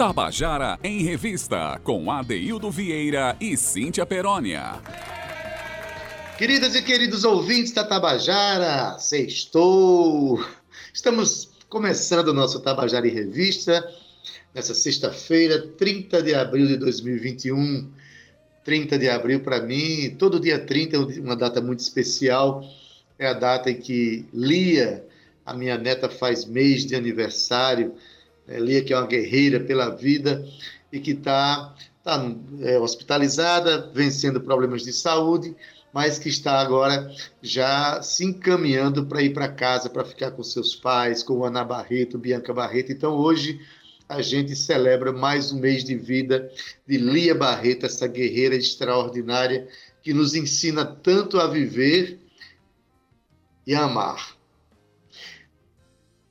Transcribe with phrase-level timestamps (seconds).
[0.00, 4.80] Tabajara em Revista, com Adeildo Vieira e Cíntia Perónia.
[6.38, 10.42] Queridas e queridos ouvintes da Tabajara, sextou!
[10.94, 13.86] Estamos começando o nosso Tabajara em Revista
[14.54, 17.92] nessa sexta-feira, 30 de abril de 2021.
[18.64, 22.64] 30 de abril para mim, todo dia 30 é uma data muito especial.
[23.18, 25.04] É a data em que Lia,
[25.44, 27.94] a minha neta, faz mês de aniversário.
[28.50, 30.44] É, Lia, que é uma guerreira pela vida
[30.92, 31.72] e que está
[32.02, 32.20] tá,
[32.62, 35.54] é, hospitalizada, vencendo problemas de saúde,
[35.92, 37.08] mas que está agora
[37.40, 42.18] já se encaminhando para ir para casa, para ficar com seus pais, com Ana Barreto,
[42.18, 42.90] Bianca Barreto.
[42.90, 43.60] Então, hoje
[44.08, 46.50] a gente celebra mais um mês de vida
[46.84, 49.68] de Lia Barreto, essa guerreira extraordinária
[50.02, 52.18] que nos ensina tanto a viver
[53.64, 54.36] e a amar.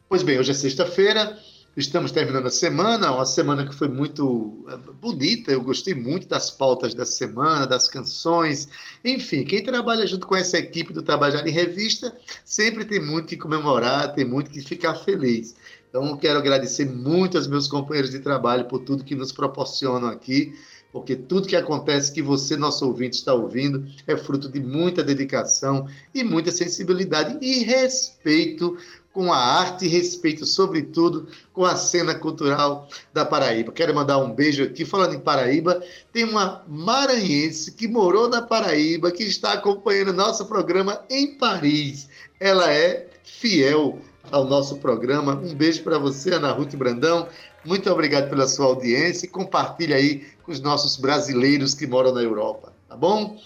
[0.10, 1.38] Pois bem, hoje é sexta-feira,
[1.80, 6.52] estamos terminando a semana, uma semana que foi muito eh, bonita, eu gostei muito das
[6.52, 8.68] pautas da semana, das canções,
[9.04, 13.38] enfim, quem trabalha junto com essa equipe do Trabalhar em Revista sempre tem muito que
[13.38, 15.56] comemorar, tem muito que ficar feliz.
[15.90, 20.54] Então, quero agradecer muito aos meus companheiros de trabalho por tudo que nos proporcionam aqui,
[20.92, 25.88] porque tudo que acontece que você, nosso ouvinte, está ouvindo é fruto de muita dedicação
[26.14, 28.78] e muita sensibilidade e respeito
[29.14, 33.72] com a arte e respeito, sobretudo, com a cena cultural da Paraíba.
[33.72, 34.86] Quero mandar um beijo aqui.
[34.86, 41.04] Falando em Paraíba, tem uma maranhense que morou na Paraíba, que está acompanhando nosso programa
[41.10, 42.08] em Paris.
[42.40, 44.00] Ela é fiel
[44.32, 45.34] ao nosso programa.
[45.36, 47.28] Um beijo para você, Ana Ruth Brandão.
[47.66, 52.22] Muito obrigado pela sua audiência e compartilhe aí com os nossos brasileiros que moram na
[52.22, 53.38] Europa, tá bom?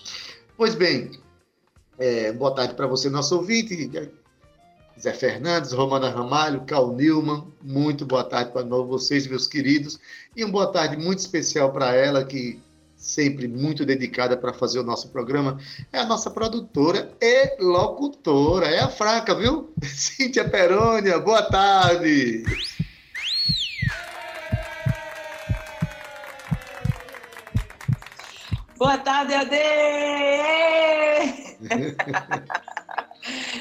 [0.56, 1.12] Pois bem,
[1.98, 3.90] é, boa tarde para você, nosso ouvinte.
[5.00, 10.00] Zé Fernandes, Romana Ramalho, Cal Newman, muito boa tarde para vocês, meus queridos,
[10.36, 12.62] e uma boa tarde muito especial para ela que
[12.96, 15.60] sempre muito dedicada para fazer o nosso programa,
[15.92, 19.74] é a nossa produtora e locutora, é a fraca, viu?
[19.84, 22.44] Cíntia Perônia, boa tarde!
[28.78, 29.58] Boa tarde, Ade!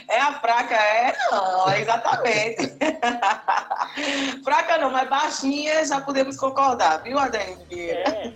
[0.08, 1.14] É a fraca, é?
[1.30, 2.72] Não, exatamente.
[4.42, 8.32] fraca não, mas baixinha já podemos concordar, viu, Adélio É.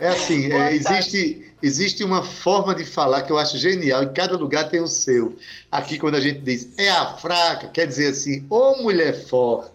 [0.00, 4.36] é assim, é, existe, existe uma forma de falar que eu acho genial, e cada
[4.36, 5.36] lugar tem o seu.
[5.70, 9.73] Aqui, quando a gente diz é a fraca, quer dizer assim, ô mulher forte.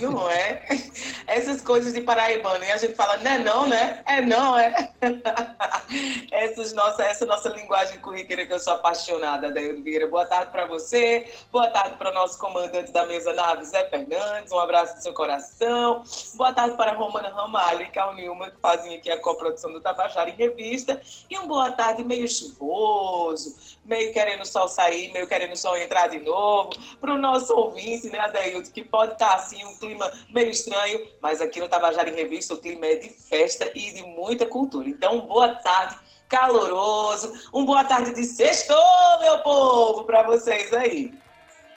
[0.00, 0.62] Não é?
[1.26, 4.02] Essas coisas de paraibano, e a gente fala, é não, né?
[4.06, 4.90] É não, é?
[6.32, 10.06] Essas nossa, essa nossa linguagem currícula que eu sou apaixonada, Daí Vieira.
[10.06, 14.52] Boa tarde para você, boa tarde para o nosso comandante da mesa nave, Zé Fernandes,
[14.52, 16.02] um abraço no seu coração.
[16.34, 20.30] Boa tarde para Romana Ramalho e Cal Nilma, que fazem aqui a coprodução do Tabajara
[20.30, 21.00] em Revista.
[21.28, 26.18] E um boa tarde meio chuvoso, meio querendo sol sair, meio querendo sol entrar de
[26.20, 26.70] novo.
[27.00, 31.40] Para o nosso ouvinte, né, Adailton, que pode estar assim, um clima meio estranho, mas
[31.40, 34.88] aqui no Tabajara em Revista o clima é de festa e de muita cultura.
[34.88, 35.96] Então, boa tarde,
[36.28, 38.74] caloroso, um boa tarde de sexto,
[39.20, 41.12] meu povo, para vocês aí.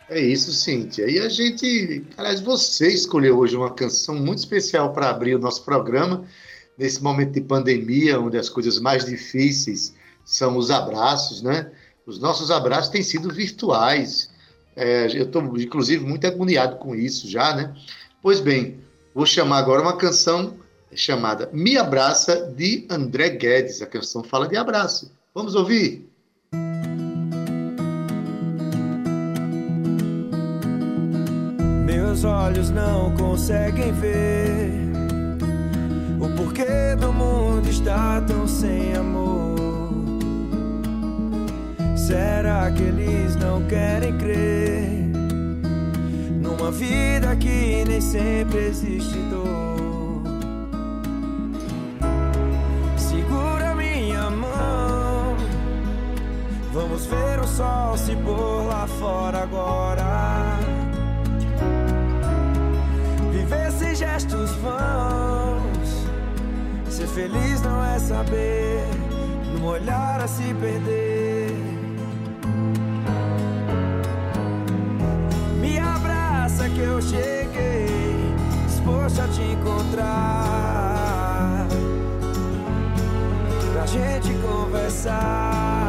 [0.07, 1.09] É isso, Cíntia.
[1.09, 5.65] E a gente, aliás, você escolheu hoje uma canção muito especial para abrir o nosso
[5.65, 6.23] programa,
[6.77, 11.71] nesse momento de pandemia, onde as coisas mais difíceis são os abraços, né?
[12.05, 14.29] Os nossos abraços têm sido virtuais.
[14.75, 17.73] É, eu estou, inclusive, muito agoniado com isso já, né?
[18.21, 18.79] Pois bem,
[19.13, 20.55] vou chamar agora uma canção
[20.93, 23.81] chamada Me Abraça, de André Guedes.
[23.81, 25.11] A canção fala de abraço.
[25.33, 26.07] Vamos ouvir?
[31.85, 34.85] Meus olhos não conseguem ver
[36.19, 39.64] o porquê do mundo está tão sem amor.
[42.05, 45.09] Será que eles não querem crer
[46.39, 50.21] numa vida que nem sempre existe dor?
[52.95, 55.35] Segura minha mão,
[56.71, 60.59] vamos ver o sol se pôr lá fora agora.
[63.31, 66.05] Viver sem gestos vãos,
[66.87, 68.85] ser feliz não é saber,
[69.59, 71.14] no olhar a se perder.
[76.75, 77.87] Que eu cheguei,
[78.67, 80.05] disposto a te encontrar,
[83.73, 85.84] pra gente conversar.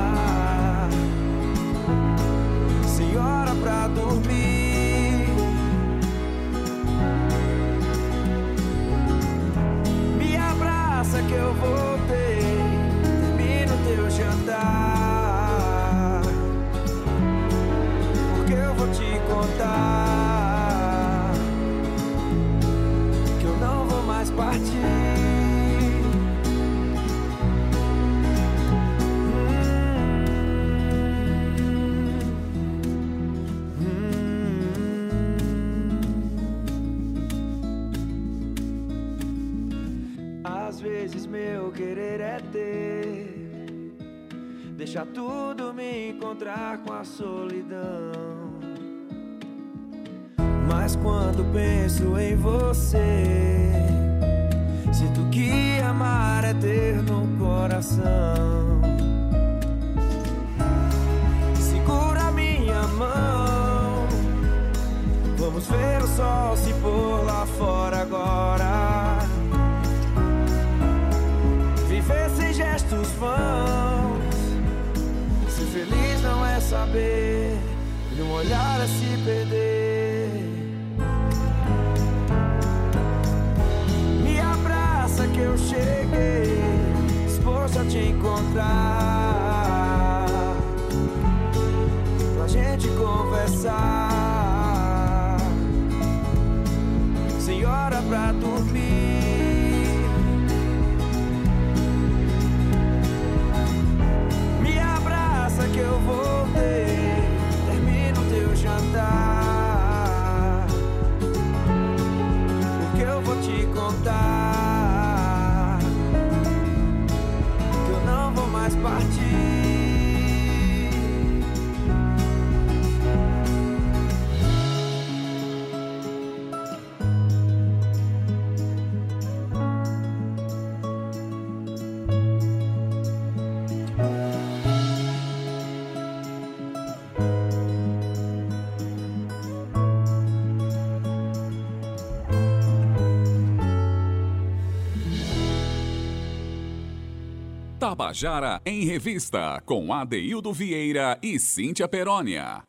[147.97, 152.63] Tabajara em Revista, com Adeildo Vieira e Cíntia Perónia.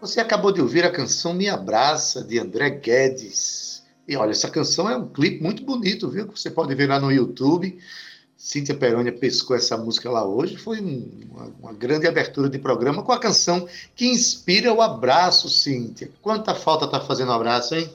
[0.00, 3.84] Você acabou de ouvir a canção Me Abraça, de André Guedes.
[4.06, 6.26] E olha, essa canção é um clipe muito bonito, viu?
[6.26, 7.78] Você pode ver lá no YouTube.
[8.36, 10.56] Cíntia Perônia pescou essa música lá hoje.
[10.56, 15.48] Foi um, uma, uma, grande abertura de programa com a canção que inspira o abraço,
[15.48, 16.10] Cíntia.
[16.20, 17.88] Quanta falta tá fazendo o abraço, hein?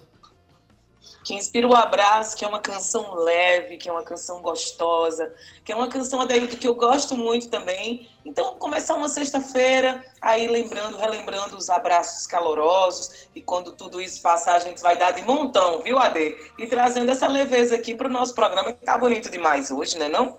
[1.23, 5.31] Que inspira o abraço, que é uma canção leve, que é uma canção gostosa,
[5.63, 8.09] que é uma canção Adaildo que eu gosto muito também.
[8.25, 14.55] Então, começar uma sexta-feira, aí lembrando, relembrando os abraços calorosos, e quando tudo isso passar,
[14.55, 16.35] a gente vai dar de montão, viu, Ade?
[16.57, 20.09] E trazendo essa leveza aqui para o nosso programa, que tá bonito demais hoje, né
[20.09, 20.37] não?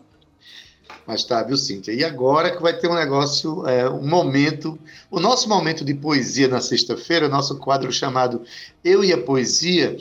[1.06, 1.92] Mas tá, viu, Cíntia?
[1.92, 4.78] E agora que vai ter um negócio, é, um momento,
[5.10, 8.42] o nosso momento de poesia na sexta-feira, nosso quadro chamado
[8.84, 9.96] Eu e a Poesia,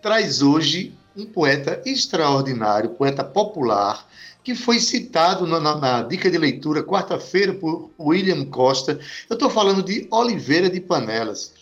[0.00, 4.06] traz hoje um poeta extraordinário, poeta popular,
[4.44, 9.00] que foi citado na, na, na dica de leitura quarta-feira por William Costa.
[9.28, 11.52] Eu estou falando de Oliveira de Panelas.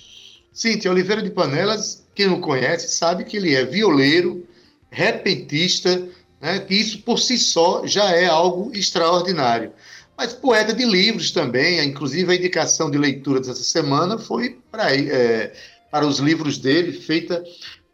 [0.52, 4.46] Cíntia, Oliveira de Panelas, quem não conhece, sabe que ele é violeiro,
[4.90, 6.06] repentista,
[6.40, 9.72] né, que isso por si só já é algo extraordinário.
[10.16, 15.52] Mas poeta de livros também, inclusive a indicação de leitura dessa semana foi para, é,
[15.90, 17.42] para os livros dele, feita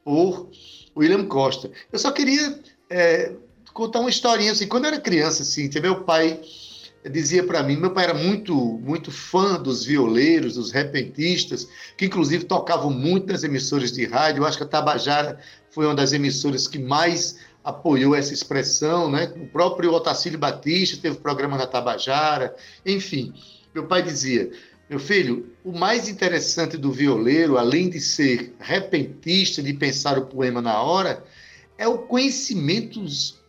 [0.04, 0.50] por
[0.96, 1.70] William Costa.
[1.92, 3.32] Eu só queria é,
[3.72, 4.66] contar uma historinha assim.
[4.66, 6.40] Quando eu era criança, assim, meu pai
[7.10, 11.66] dizia para mim, meu pai era muito muito fã dos violeiros, dos repentistas,
[11.96, 14.42] que inclusive tocavam muito nas emissoras de rádio.
[14.42, 15.38] Eu acho que a Tabajara
[15.70, 19.32] foi uma das emissoras que mais apoiou essa expressão, né?
[19.36, 22.54] O próprio Otacílio Batista teve programa na Tabajara,
[22.84, 23.32] enfim.
[23.74, 24.50] Meu pai dizia:
[24.90, 30.60] meu filho, o mais interessante do violeiro, além de ser repentista, de pensar o poema
[30.60, 31.22] na hora,
[31.78, 33.00] é o conhecimento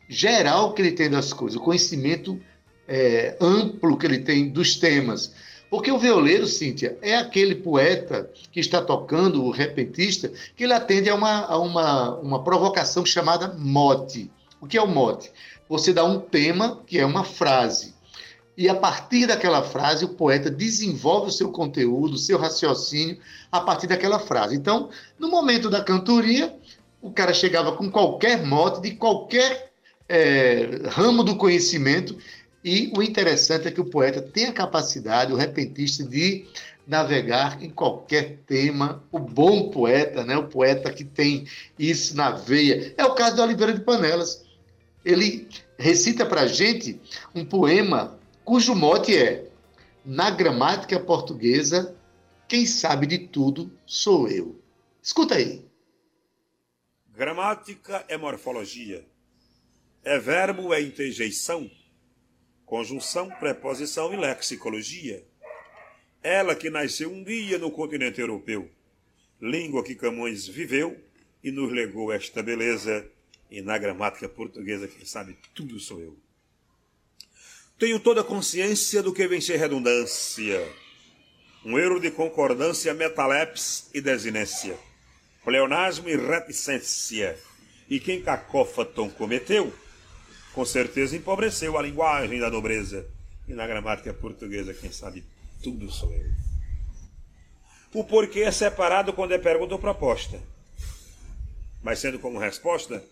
[0.07, 2.39] geral que ele tem das coisas, o conhecimento
[2.87, 5.33] é, amplo que ele tem dos temas.
[5.67, 11.09] Porque o violeiro, Cíntia, é aquele poeta que está tocando, o repentista, que ele atende
[11.09, 14.29] a uma, a uma, uma provocação chamada mote.
[14.61, 15.31] O que é o mote?
[15.67, 17.95] Você dá um tema, que é uma frase
[18.57, 23.17] e a partir daquela frase o poeta desenvolve o seu conteúdo, o seu raciocínio
[23.51, 24.55] a partir daquela frase.
[24.55, 26.55] Então, no momento da cantoria,
[27.01, 29.71] o cara chegava com qualquer mote de qualquer
[30.07, 32.17] é, ramo do conhecimento
[32.63, 36.45] e o interessante é que o poeta tem a capacidade, o repentista, de
[36.85, 39.03] navegar em qualquer tema.
[39.11, 40.37] O bom poeta, né?
[40.37, 42.93] o poeta que tem isso na veia.
[42.97, 44.45] É o caso de Oliveira de Panelas.
[45.03, 46.99] Ele recita para a gente
[47.33, 49.49] um poema cujo mote é:
[50.03, 51.95] Na gramática portuguesa,
[52.47, 54.61] quem sabe de tudo sou eu.
[55.01, 55.65] Escuta aí.
[57.09, 59.05] Gramática é morfologia.
[60.03, 61.69] É verbo, é interjeição,
[62.65, 65.23] conjunção, preposição e lexicologia.
[66.23, 68.69] Ela que nasceu um dia no continente europeu,
[69.39, 70.99] língua que Camões viveu
[71.43, 73.07] e nos legou esta beleza,
[73.49, 76.17] e na gramática portuguesa, quem sabe tudo sou eu.
[77.81, 80.71] Tenho toda a consciência do que vem ser redundância.
[81.65, 84.77] Um erro de concordância, metalepse e desinência.
[85.43, 87.39] Pleonasmo e reticência.
[87.89, 89.73] E quem cacófaton cometeu,
[90.53, 93.09] com certeza empobreceu a linguagem da nobreza.
[93.47, 95.23] E na gramática portuguesa, quem sabe
[95.63, 96.29] tudo sou eu.
[97.95, 100.39] O porquê é separado quando é pergunta ou proposta.
[101.81, 103.03] Mas sendo como resposta,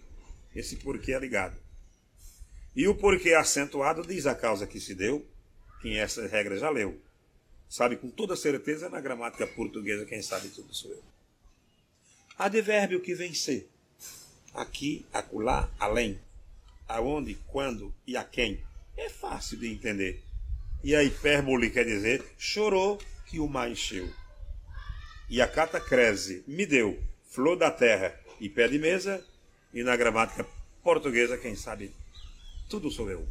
[0.55, 1.68] esse porquê é ligado.
[2.75, 5.25] E o porquê acentuado diz a causa que se deu,
[5.81, 6.99] quem essa regra já leu.
[7.67, 11.03] Sabe com toda certeza na gramática portuguesa, quem sabe tudo sou eu.
[12.37, 13.67] Advérbio que vencer.
[14.53, 16.19] Aqui, acolá, além.
[16.87, 18.59] Aonde, quando e a quem.
[18.97, 20.23] É fácil de entender.
[20.83, 24.09] E a hipérbole quer dizer chorou que o mar encheu.
[25.29, 26.97] E a catacrese me deu
[27.29, 29.23] flor da terra e pé de mesa.
[29.73, 30.45] E na gramática
[30.81, 31.93] portuguesa, quem sabe
[32.69, 33.27] tudo sou eu.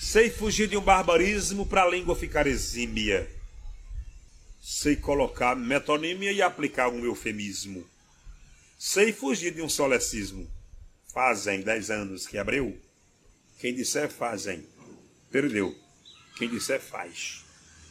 [0.00, 3.30] Sei fugir de um barbarismo para a língua ficar exímia.
[4.60, 7.88] Sei colocar metonímia e aplicar um eufemismo.
[8.78, 10.50] Sei fugir de um solecismo.
[11.12, 12.76] Fazem dez anos que abriu.
[13.58, 14.64] Quem disser fazem,
[15.30, 15.76] perdeu.
[16.36, 17.44] Quem disser faz.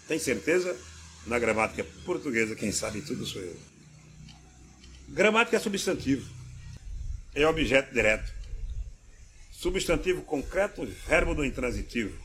[0.07, 0.77] Tem certeza?
[1.25, 3.57] Na gramática portuguesa, quem sabe tudo sou eu.
[5.09, 6.29] Gramática é substantivo.
[7.35, 8.36] É objeto direto
[9.57, 12.15] substantivo concreto, verbo do intransitivo.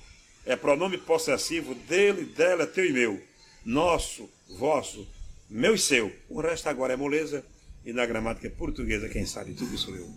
[0.44, 3.18] É pronome possessivo dele, dela, teu e meu.
[3.64, 5.08] Nosso, vosso,
[5.48, 6.12] meu e seu.
[6.28, 7.42] O resto agora é moleza.
[7.86, 10.08] E na gramática portuguesa, quem sabe tudo sou eu.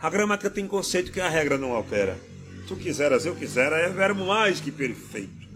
[0.00, 2.18] A gramática tem conceito que a regra não altera.
[2.68, 5.48] Tu quiseras, eu quisera, é verbo mais que perfeito.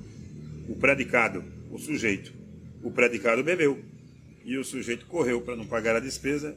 [0.67, 2.33] O predicado, o sujeito.
[2.83, 3.85] O predicado bebeu.
[4.45, 6.57] E o sujeito correu para não pagar a despesa.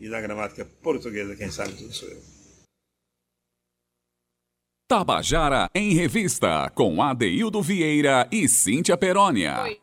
[0.00, 2.39] E na gramática portuguesa, quem sabe tudo sou eu.
[4.90, 9.62] Tabajara em Revista, com Adeildo Vieira e Cíntia Perónia.
[9.62, 9.80] Oi.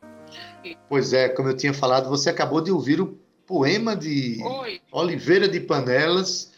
[0.89, 4.81] Pois é, como eu tinha falado, você acabou de ouvir o poema de Oi.
[4.91, 6.51] Oliveira de Panelas,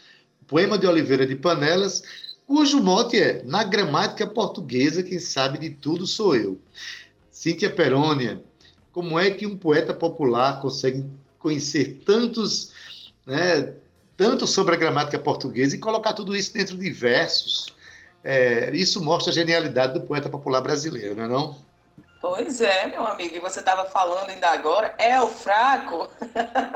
[0.48, 2.02] poema de Oliveira de Panelas,
[2.44, 6.58] cujo mote é Na gramática portuguesa, quem sabe de tudo sou eu.
[7.30, 8.42] Cíntia Perônia,
[8.90, 11.04] como é que um poeta popular consegue
[11.38, 12.72] conhecer tantos,
[13.24, 13.74] né,
[14.16, 17.78] tanto sobre a gramática portuguesa e colocar tudo isso dentro de versos?
[18.22, 21.69] É, isso mostra a genialidade do poeta popular brasileiro, não é não?
[22.20, 26.06] Pois é, meu amigo, e você estava falando ainda agora, é o fraco?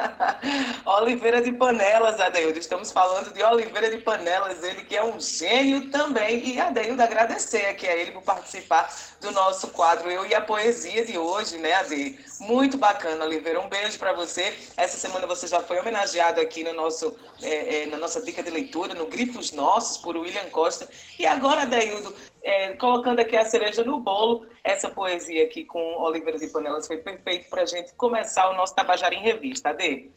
[0.87, 2.59] Oliveira de Panelas, Adeildo.
[2.59, 6.49] Estamos falando de Oliveira de Panelas, ele que é um gênio também.
[6.49, 11.05] E Adeildo, agradecer aqui a ele por participar do nosso quadro Eu e a Poesia
[11.05, 12.19] de hoje, né, Ade?
[12.41, 13.61] Muito bacana, Oliveira.
[13.61, 14.57] Um beijo para você.
[14.79, 18.49] Essa semana você já foi homenageado aqui no nosso, é, é, na nossa dica de
[18.49, 20.89] leitura, no Grifos Nossos, por William Costa.
[21.19, 26.39] E agora, Adeildo, é, colocando aqui a cereja no bolo, essa poesia aqui com Oliveira
[26.39, 30.11] de Panelas foi perfeito para a gente começar o nosso Tabajara em Revista, Ade.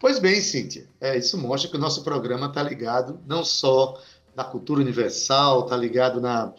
[0.00, 3.96] Pois bem, Cíntia, é, isso mostra que o nosso programa está ligado não só
[4.34, 6.52] na cultura universal, está ligado na,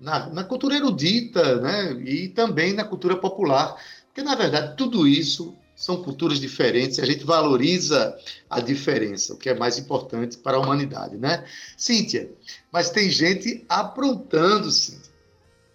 [0.00, 1.92] na, na, cultura erudita, né?
[2.04, 3.76] E também na cultura popular.
[4.06, 8.18] Porque, na verdade, tudo isso são culturas diferentes, a gente valoriza
[8.50, 11.44] a diferença, o que é mais importante para a humanidade, né?
[11.76, 12.28] Cíntia,
[12.72, 15.12] mas tem gente aprontando, Cíntia.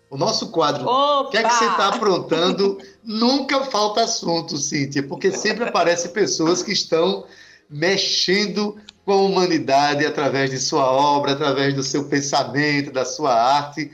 [0.10, 2.78] O nosso quadro, o que é que você está aprontando?
[3.02, 7.26] Nunca falta assunto, Cíntia, porque sempre aparecem pessoas que estão
[7.70, 13.90] mexendo com a humanidade através de sua obra, através do seu pensamento, da sua arte.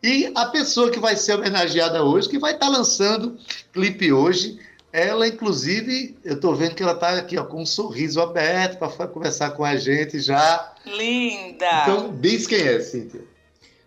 [0.00, 3.36] E a pessoa que vai ser homenageada hoje, que vai estar lançando
[3.72, 4.58] clipe hoje,
[4.92, 9.06] ela, inclusive, eu estou vendo que ela está aqui ó, com um sorriso aberto para
[9.06, 10.72] conversar com a gente já.
[10.86, 11.82] Linda!
[11.82, 13.22] Então, diz quem é, Cíntia.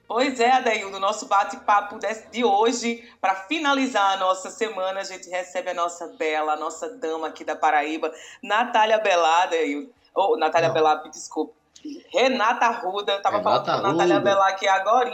[0.07, 1.97] Pois é, Adaildo, nosso bate-papo
[2.31, 6.89] de hoje, para finalizar a nossa semana, a gente recebe a nossa bela, a nossa
[6.97, 8.11] dama aqui da Paraíba,
[8.43, 9.55] Natália Belada,
[10.13, 11.53] ou oh, Natália Belada, desculpa,
[12.13, 15.09] Renata Arruda, estava falando com Natália Belá aqui agora.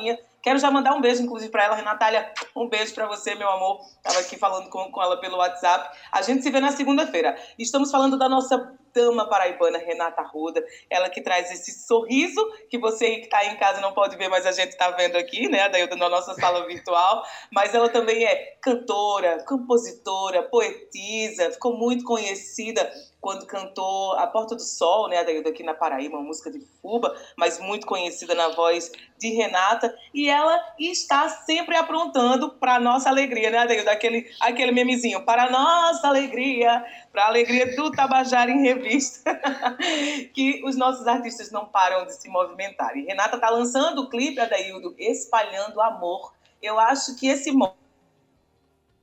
[0.47, 2.31] Quero já mandar um beijo, inclusive, para ela, Renatália.
[2.55, 3.81] Um beijo para você, meu amor.
[3.97, 5.93] Estava aqui falando com, com ela pelo WhatsApp.
[6.09, 7.37] A gente se vê na segunda-feira.
[7.59, 10.63] Estamos falando da nossa dama paraibana, Renata Ruda.
[10.89, 14.45] Ela que traz esse sorriso que você que está em casa não pode ver, mas
[14.45, 15.67] a gente está vendo aqui, né?
[15.67, 17.25] Daí na nossa sala virtual.
[17.51, 21.51] Mas ela também é cantora, compositora, poetisa.
[21.51, 26.51] Ficou muito conhecida quando cantou A Porta do Sol, né, daqui na Paraíba, uma música
[26.51, 32.79] de Fuba, mas muito conhecida na voz de Renata, e ela está sempre aprontando para
[32.79, 33.89] nossa alegria, né, Adeildo?
[33.89, 39.41] Aquele, aquele memezinho, para nossa alegria, para a alegria do Tabajara em Revista
[40.33, 42.95] que os nossos artistas não param de se movimentar.
[42.95, 46.33] E Renata está lançando o clipe, Adaildo, Espalhando Amor.
[46.61, 47.51] Eu acho que esse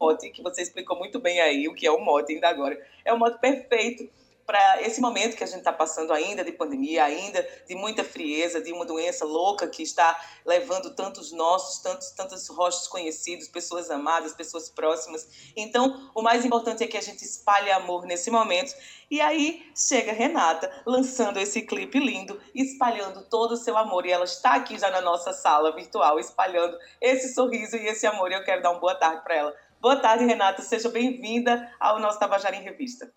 [0.01, 3.13] mote, que você explicou muito bem aí, o que é o mote ainda agora, é
[3.13, 4.09] o mote perfeito
[4.47, 8.61] para esse momento que a gente está passando ainda de pandemia, ainda de muita frieza,
[8.61, 14.35] de uma doença louca que está levando tantos nossos, tantos, tantos rostos conhecidos, pessoas amadas,
[14.35, 15.53] pessoas próximas.
[15.57, 18.75] Então, o mais importante é que a gente espalhe amor nesse momento.
[19.11, 24.05] E aí chega Renata lançando esse clipe lindo, espalhando todo o seu amor.
[24.05, 28.31] E ela está aqui já na nossa sala virtual, espalhando esse sorriso e esse amor.
[28.31, 29.64] E eu quero dar uma boa tarde para ela.
[29.85, 30.63] Boa tarde, Renata.
[30.63, 33.13] Seja bem-vinda ao nosso Tabajara em Revista.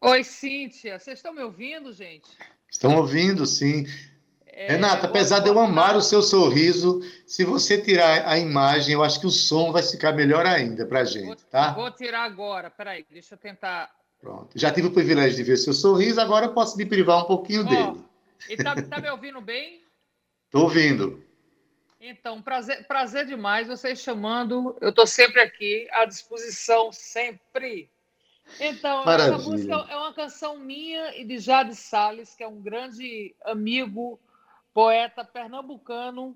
[0.00, 0.98] Oi, Cíntia.
[0.98, 2.28] Vocês estão me ouvindo, gente?
[2.68, 3.86] Estão ouvindo, sim.
[4.44, 9.04] É, Renata, apesar de eu amar o seu sorriso, se você tirar a imagem, eu
[9.04, 11.74] acho que o som vai ficar melhor ainda para a gente, vou, tá?
[11.74, 13.88] Vou tirar agora, peraí, deixa eu tentar.
[14.20, 14.50] Pronto.
[14.56, 17.60] Já tive o privilégio de ver seu sorriso, agora eu posso me privar um pouquinho
[17.60, 18.04] oh, dele.
[18.48, 19.80] E tá, tá me ouvindo bem?
[20.46, 21.22] Estou ouvindo.
[22.00, 24.74] Então, prazer, prazer demais vocês chamando.
[24.80, 27.90] Eu estou sempre aqui, à disposição, sempre.
[28.58, 29.36] Então, Maravilha.
[29.36, 34.18] essa música é uma canção minha e de Jade Salles, que é um grande amigo,
[34.72, 36.34] poeta pernambucano.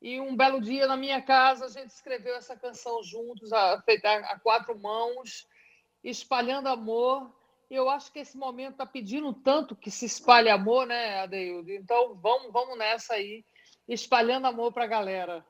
[0.00, 3.48] E um belo dia na minha casa a gente escreveu essa canção juntos,
[3.86, 5.48] feita a quatro mãos,
[6.04, 7.32] espalhando amor.
[7.70, 11.72] E eu acho que esse momento está pedindo tanto que se espalhe amor, né, Adeildo?
[11.72, 13.42] Então vamos, vamos nessa aí,
[13.88, 15.44] espalhando amor para a galera.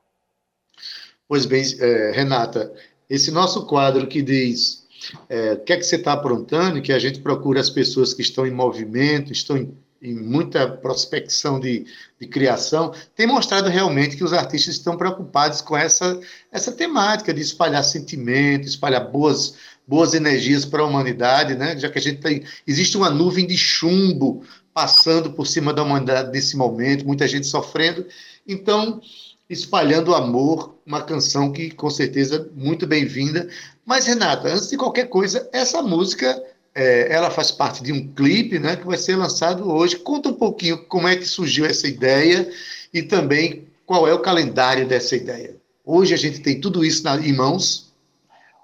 [1.27, 2.73] Pois bem, é, Renata,
[3.09, 4.83] esse nosso quadro que diz
[5.29, 8.21] é, o que é que você está aprontando, que a gente procura as pessoas que
[8.21, 11.85] estão em movimento, estão em, em muita prospecção de,
[12.19, 16.19] de, criação, tem mostrado realmente que os artistas estão preocupados com essa,
[16.51, 19.55] essa temática de espalhar sentimento, espalhar boas,
[19.87, 21.77] boas energias para a humanidade, né?
[21.77, 22.43] já que a gente tem.
[22.65, 24.43] Existe uma nuvem de chumbo
[24.73, 28.05] passando por cima da humanidade nesse momento, muita gente sofrendo.
[28.47, 29.01] Então,
[29.49, 33.47] espalhando amor, uma canção que com certeza muito bem-vinda.
[33.85, 38.57] Mas Renata, antes de qualquer coisa, essa música é, ela faz parte de um clipe,
[38.57, 39.97] né, que vai ser lançado hoje.
[39.97, 42.51] Conta um pouquinho como é que surgiu essa ideia
[42.93, 45.55] e também qual é o calendário dessa ideia.
[45.85, 47.93] Hoje a gente tem tudo isso na, em mãos.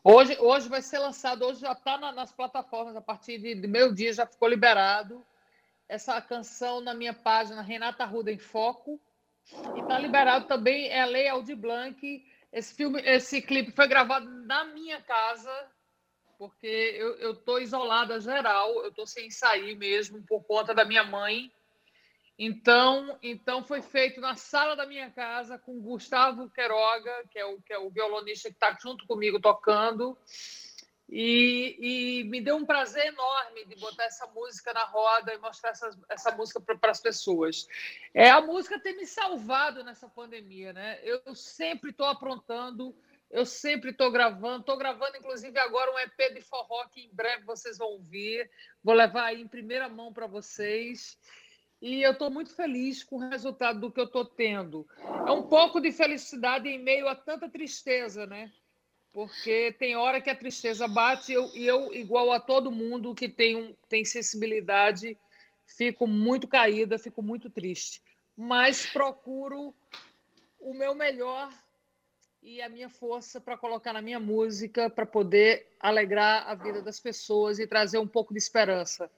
[0.03, 3.67] Hoje, hoje vai ser lançado, hoje já está na, nas plataformas, a partir de, de
[3.67, 5.21] meio dia já ficou liberado
[5.89, 9.01] essa canção na minha página Renata Ruda em Foco
[9.75, 12.23] e está liberado também é a Lei Aldir Blanc.
[12.53, 15.51] Esse filme, esse clipe foi gravado na minha casa,
[16.37, 21.51] porque eu estou isolada geral, eu estou sem sair mesmo por conta da minha mãe.
[22.37, 27.59] Então, então foi feito na sala da minha casa com Gustavo Queiroga, que é o,
[27.61, 30.17] que é o violonista que está junto comigo tocando.
[31.11, 35.71] E, e, me deu um prazer enorme de botar essa música na roda e mostrar
[35.71, 37.67] essa, essa música para as pessoas.
[38.13, 40.99] É a música ter me salvado nessa pandemia, né?
[41.03, 42.95] Eu sempre estou aprontando,
[43.31, 47.43] eu sempre estou gravando, estou gravando inclusive agora um EP de forró que em breve
[47.43, 48.47] vocês vão ouvir.
[48.83, 51.17] Vou levar aí em primeira mão para vocês.
[51.81, 54.87] E eu estou muito feliz com o resultado do que eu estou tendo.
[55.25, 58.51] É um pouco de felicidade em meio a tanta tristeza, né?
[59.13, 63.27] Porque tem hora que a tristeza bate e eu, eu, igual a todo mundo que
[63.27, 65.17] tem, um, tem sensibilidade,
[65.65, 68.01] fico muito caída, fico muito triste.
[68.37, 69.73] Mas procuro
[70.59, 71.51] o meu melhor
[72.41, 76.99] e a minha força para colocar na minha música, para poder alegrar a vida das
[76.99, 79.09] pessoas e trazer um pouco de esperança.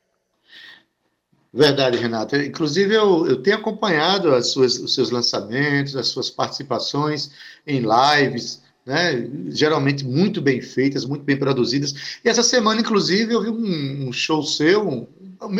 [1.53, 2.37] Verdade, Renata.
[2.37, 7.31] Inclusive, eu, eu tenho acompanhado as suas, os seus lançamentos, as suas participações
[7.67, 9.29] em lives né?
[9.49, 12.19] geralmente muito bem feitas, muito bem produzidas.
[12.23, 15.07] E essa semana, inclusive, eu vi um, um show seu, um,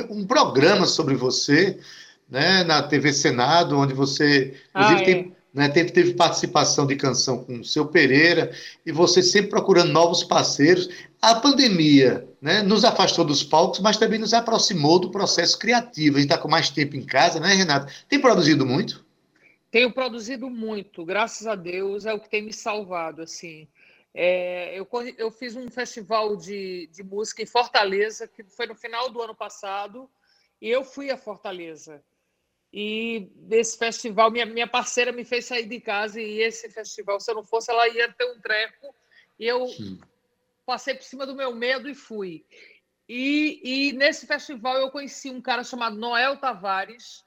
[0.10, 1.78] um, programa sobre você,
[2.30, 2.64] né?
[2.64, 5.06] na TV Senado, onde você, inclusive, ah, é.
[5.06, 8.52] tem, né, teve, teve participação de canção com o seu Pereira,
[8.86, 10.90] e você sempre procurando novos parceiros.
[11.22, 16.18] A pandemia né, nos afastou dos palcos, mas também nos aproximou do processo criativo.
[16.18, 17.92] A gente está com mais tempo em casa, né, Renato?
[18.08, 19.04] Tem produzido muito?
[19.72, 23.70] Tenho produzido muito, graças a Deus, é o que tem me salvado, assim.
[24.14, 24.86] É, eu,
[25.18, 29.34] eu fiz um festival de, de música em Fortaleza, que foi no final do ano
[29.34, 30.12] passado,
[30.62, 32.04] e eu fui a Fortaleza.
[32.74, 37.32] E esse festival, minha, minha parceira me fez sair de casa, e esse festival, se
[37.32, 38.94] eu não fosse, ela ia ter um treco,
[39.40, 40.02] e eu Sim.
[40.66, 42.46] passei por cima do meu medo e fui.
[43.08, 47.24] E, e nesse festival eu conheci um cara chamado Noel Tavares,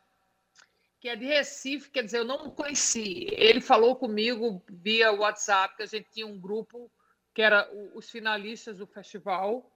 [1.04, 3.28] que é de Recife, quer dizer, eu não conheci.
[3.32, 6.90] Ele falou comigo via WhatsApp, que a gente tinha um grupo
[7.34, 9.70] que era os finalistas do festival.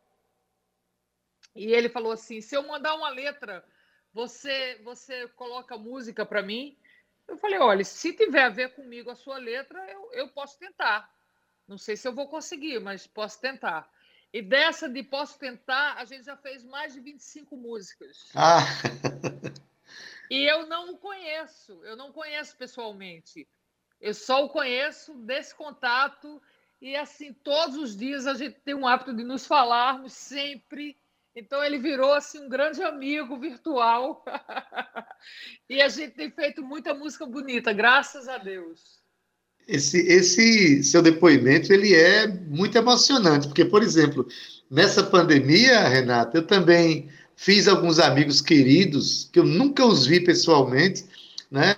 [1.55, 3.63] E ele falou assim: se eu mandar uma letra,
[4.11, 6.79] você, você coloca música para mim?
[7.27, 11.15] Eu falei: olha, se tiver a ver comigo a sua letra, eu, eu posso tentar.
[11.69, 13.87] Não sei se eu vou conseguir, mas posso tentar.
[14.33, 18.31] E dessa de posso tentar, a gente já fez mais de 25 músicas.
[18.35, 18.65] Ah.
[20.31, 23.49] E eu não o conheço, eu não conheço pessoalmente.
[24.01, 26.41] Eu só o conheço desse contato
[26.81, 30.97] e assim todos os dias a gente tem um hábito de nos falarmos sempre.
[31.35, 34.25] Então ele virou assim um grande amigo virtual.
[35.69, 38.99] e a gente tem feito muita música bonita, graças a Deus.
[39.67, 44.27] Esse, esse seu depoimento ele é muito emocionante, porque, por exemplo,
[44.71, 51.05] nessa pandemia, Renata, eu também fiz alguns amigos queridos que eu nunca os vi pessoalmente.
[51.49, 51.73] Né?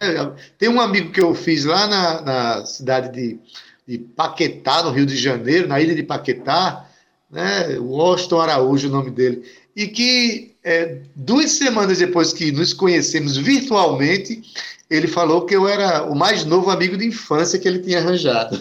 [0.59, 3.39] Tem um amigo que eu fiz lá na, na cidade de,
[3.87, 6.89] de Paquetá, no Rio de Janeiro, na ilha de Paquetá,
[7.31, 7.79] né?
[7.79, 9.45] o Washington Araújo, o nome dele,
[9.77, 14.43] e que é, duas semanas depois que nos conhecemos virtualmente,
[14.89, 18.59] ele falou que eu era o mais novo amigo de infância que ele tinha arranjado.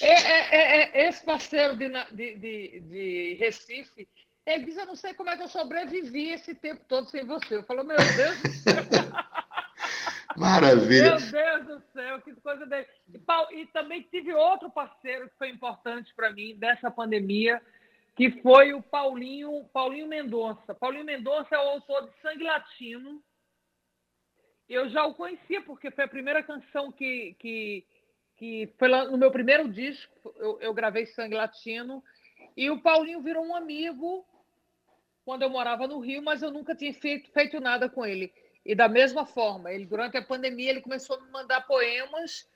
[0.00, 4.06] É, é, é, é esse parceiro de, de, de, Recife,
[4.46, 7.56] ele diz: Eu não sei como é que eu sobrevivi esse tempo todo sem você.
[7.56, 8.82] Eu falo: Meu Deus do céu.
[10.36, 11.16] Maravilha.
[11.16, 12.86] Meu Deus do céu, que coisa dele.
[13.08, 17.60] E, e também tive outro parceiro que foi importante para mim dessa pandemia,
[18.14, 20.74] que foi o Paulinho, Paulinho Mendonça.
[20.74, 23.22] Paulinho Mendonça é o autor de Sangue Latino
[24.68, 27.86] eu já o conhecia, porque foi a primeira canção que, que,
[28.36, 32.02] que foi lá no meu primeiro disco, eu, eu gravei Sangue Latino,
[32.56, 34.26] e o Paulinho virou um amigo
[35.26, 38.32] quando eu morava no Rio, mas eu nunca tinha feito, feito nada com ele.
[38.64, 42.48] E da mesma forma, ele durante a pandemia ele começou a me mandar poemas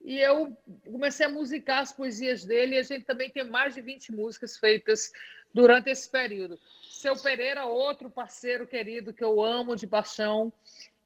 [0.00, 0.56] e eu
[0.90, 4.56] comecei a musicar as poesias dele e a gente também tem mais de 20 músicas
[4.56, 5.12] feitas
[5.52, 6.58] durante esse período.
[6.82, 10.50] Seu Pereira, outro parceiro querido que eu amo de paixão,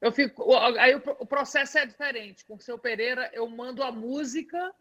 [0.01, 2.45] eu fico, aí o, o, processo é diferente.
[2.45, 4.73] Com o seu Pereira, eu mando a música.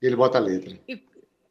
[0.00, 0.78] Ele bota a letra.
[0.88, 1.06] E,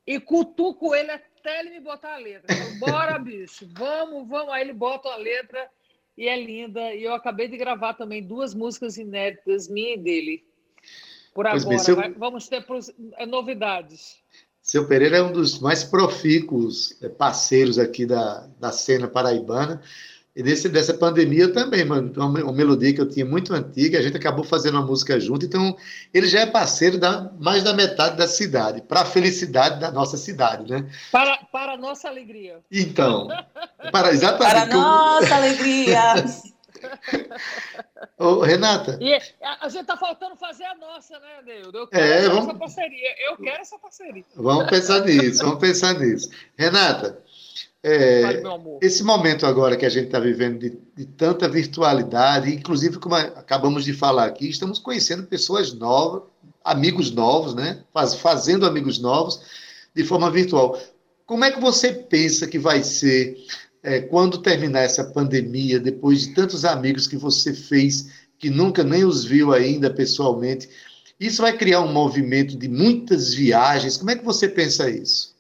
[0.08, 1.12] e cutuco ele
[1.46, 2.56] até ele me botar a letra.
[2.56, 4.52] Eu, Bora, bicho, vamos, vamos.
[4.52, 5.70] Aí ele bota a letra
[6.18, 6.94] e é linda.
[6.94, 10.44] E eu acabei de gravar também duas músicas inéditas, minha e dele.
[11.34, 11.78] Por pois agora.
[11.78, 11.96] Bem, seu...
[12.18, 12.66] Vamos ter
[13.18, 14.18] é, novidades.
[14.62, 19.82] Seu Pereira é um dos mais profícuos é, parceiros aqui da, da cena paraibana.
[20.36, 24.02] E desse, dessa pandemia também, mano, uma, uma, melodia que eu tinha muito antiga, a
[24.02, 25.78] gente acabou fazendo uma música junto, então
[26.14, 30.18] ele já é parceiro da mais da metade da cidade, para a felicidade da nossa
[30.18, 30.90] cidade, né?
[31.10, 32.60] Para, para a nossa alegria.
[32.70, 33.30] Então,
[33.94, 34.52] para, exatamente.
[34.52, 36.16] Para a nossa alegria.
[38.20, 39.00] Ô, Renata.
[39.02, 41.78] E a, gente está faltando fazer a nossa, né, Deildo?
[41.78, 42.50] Eu quero é, vamos...
[42.50, 43.30] essa parceria.
[43.30, 44.26] Eu quero essa parceria.
[44.36, 46.30] Vamos pensar nisso, vamos pensar nisso.
[46.58, 47.24] Renata,
[47.88, 48.42] é,
[48.82, 53.86] esse momento agora que a gente está vivendo de, de, tanta virtualidade, inclusive como acabamos
[53.86, 56.24] de falar aqui, estamos conhecendo pessoas novas,
[56.64, 57.84] amigos novos, né?
[57.94, 59.40] Faz, fazendo amigos novos
[59.94, 60.82] de forma virtual.
[61.28, 63.38] Como é que você pensa que vai ser
[63.84, 68.08] é, quando terminar essa pandemia, depois de tantos amigos que você fez
[68.40, 70.68] que nunca nem os viu ainda pessoalmente?
[71.20, 73.96] Isso vai criar um movimento de muitas viagens.
[73.96, 75.35] Como é que você pensa isso?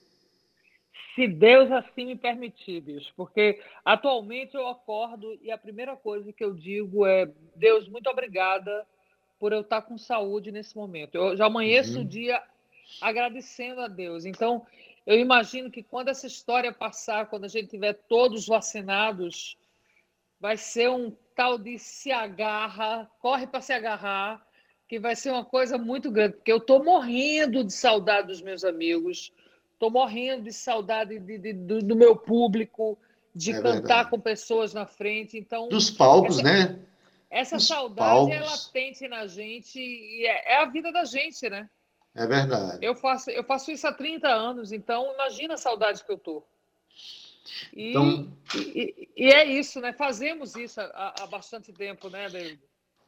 [1.15, 6.43] Se Deus assim me permitir, bicho, porque atualmente eu acordo e a primeira coisa que
[6.43, 8.85] eu digo é: Deus, muito obrigada
[9.39, 11.15] por eu estar com saúde nesse momento.
[11.15, 12.01] Eu já amanheço uhum.
[12.03, 12.43] o dia
[13.01, 14.25] agradecendo a Deus.
[14.25, 14.65] Então,
[15.05, 19.57] eu imagino que quando essa história passar, quando a gente tiver todos vacinados,
[20.39, 24.45] vai ser um tal de se agarra, corre para se agarrar,
[24.87, 28.63] que vai ser uma coisa muito grande, porque eu estou morrendo de saudade dos meus
[28.63, 29.33] amigos
[29.75, 32.97] Estou morrendo de saudade de, de, do, do, meu público,
[33.35, 34.09] de é cantar verdade.
[34.09, 35.37] com pessoas na frente.
[35.37, 36.79] Então, Dos palcos, essa, né?
[37.29, 38.35] Essa Dos saudade palcos.
[38.35, 41.69] é latente na gente e é, é, a vida da gente, né?
[42.15, 42.77] É verdade.
[42.81, 46.41] Eu faço, eu faço isso há 30 anos, então imagina a saudade que eu tô.
[47.73, 48.31] E, então...
[48.55, 49.91] e, e, é isso, né?
[49.91, 52.61] Fazemos isso há, há bastante tempo, né, David?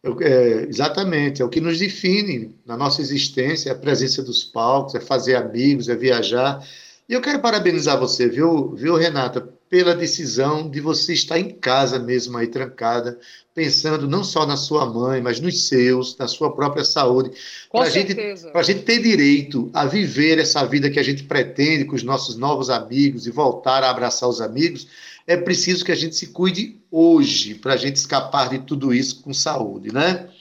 [0.04, 4.96] É, exatamente, é o que nos define na nossa existência, é a presença dos palcos,
[4.96, 6.66] é fazer amigos, é viajar.
[7.10, 12.00] E eu quero parabenizar você, viu, viu, Renata, pela decisão de você estar em casa
[12.00, 13.20] mesmo aí trancada,
[13.54, 17.32] pensando não só na sua mãe, mas nos seus, na sua própria saúde.
[17.70, 18.50] Com pra certeza.
[18.52, 22.04] Para a gente ter direito a viver essa vida que a gente pretende com os
[22.04, 24.88] nossos novos amigos e voltar a abraçar os amigos,
[25.28, 29.22] é preciso que a gente se cuide hoje para a gente escapar de tudo isso
[29.22, 30.34] com saúde, né?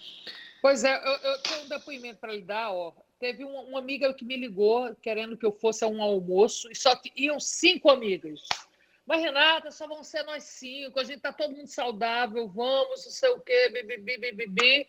[0.63, 2.73] Pois é, eu, eu tenho um depoimento para lhe dar.
[2.73, 2.93] Ó.
[3.19, 6.99] Teve uma, amiga que me ligou querendo que eu fosse a um almoço, e só
[7.17, 8.43] iam cinco amigas.
[9.05, 13.13] Mas, Renata, só vão ser nós cinco, a gente tá todo mundo saudável, vamos, não
[13.13, 14.87] sei o quê, bibibi, bibibi.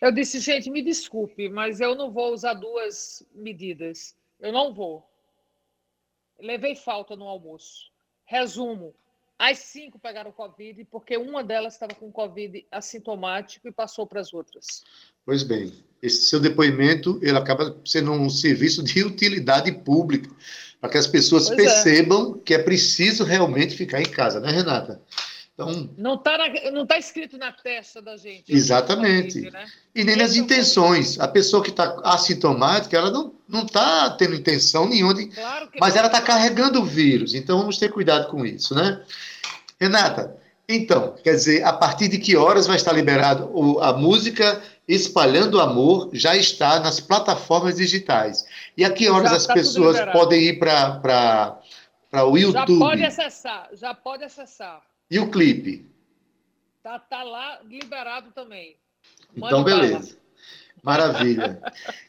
[0.00, 4.16] Eu disse, gente, me desculpe, mas eu não vou usar duas medidas.
[4.40, 5.08] Eu não vou.
[6.38, 7.90] Levei falta no almoço.
[8.24, 8.94] Resumo:
[9.42, 14.32] as cinco pegaram Covid porque uma delas estava com Covid assintomático e passou para as
[14.32, 14.84] outras.
[15.26, 20.30] Pois bem, esse seu depoimento ele acaba sendo um serviço de utilidade pública
[20.80, 21.62] para que as pessoas pois é.
[21.64, 22.44] percebam é.
[22.44, 25.02] que é preciso realmente ficar em casa, né, Renata?
[25.54, 26.38] Então, não está
[26.72, 28.52] não tá escrito na testa da gente.
[28.52, 29.40] Exatamente.
[29.40, 29.66] Vida, né?
[29.94, 31.20] E nem nas é intenções.
[31.20, 35.26] A pessoa que está assintomática, ela não está tendo intenção nenhuma de.
[35.26, 35.98] Claro mas não.
[35.98, 37.34] ela está carregando o vírus.
[37.34, 39.02] Então vamos ter cuidado com isso, né?
[39.82, 40.36] Renata,
[40.68, 45.60] então, quer dizer, a partir de que horas vai estar liberado o, a música Espalhando
[45.60, 48.46] Amor já está nas plataformas digitais.
[48.76, 51.60] E a que horas já as tá pessoas podem ir para
[52.26, 52.78] o YouTube?
[52.78, 54.82] Já pode acessar, já pode acessar.
[55.10, 55.84] E o clipe?
[56.80, 58.76] Tá, tá lá liberado também.
[59.36, 60.16] Então, beleza.
[60.82, 61.60] Maravilha.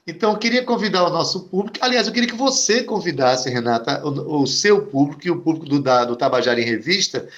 [0.05, 1.77] Então, eu queria convidar o nosso público.
[1.79, 5.79] Aliás, eu queria que você convidasse, Renata, o, o seu público e o público do,
[5.79, 7.29] da, do Tabajara em Revista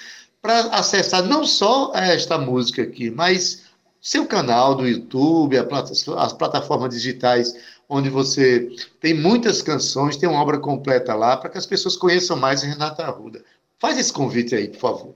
[0.46, 3.66] para acessar não só esta música aqui, mas
[4.00, 8.70] seu canal do YouTube, as plataformas digitais, onde você
[9.02, 13.04] tem muitas canções, tem uma obra completa lá, para que as pessoas conheçam mais Renata
[13.04, 13.44] Arruda.
[13.80, 15.16] Faz esse convite aí, por favor.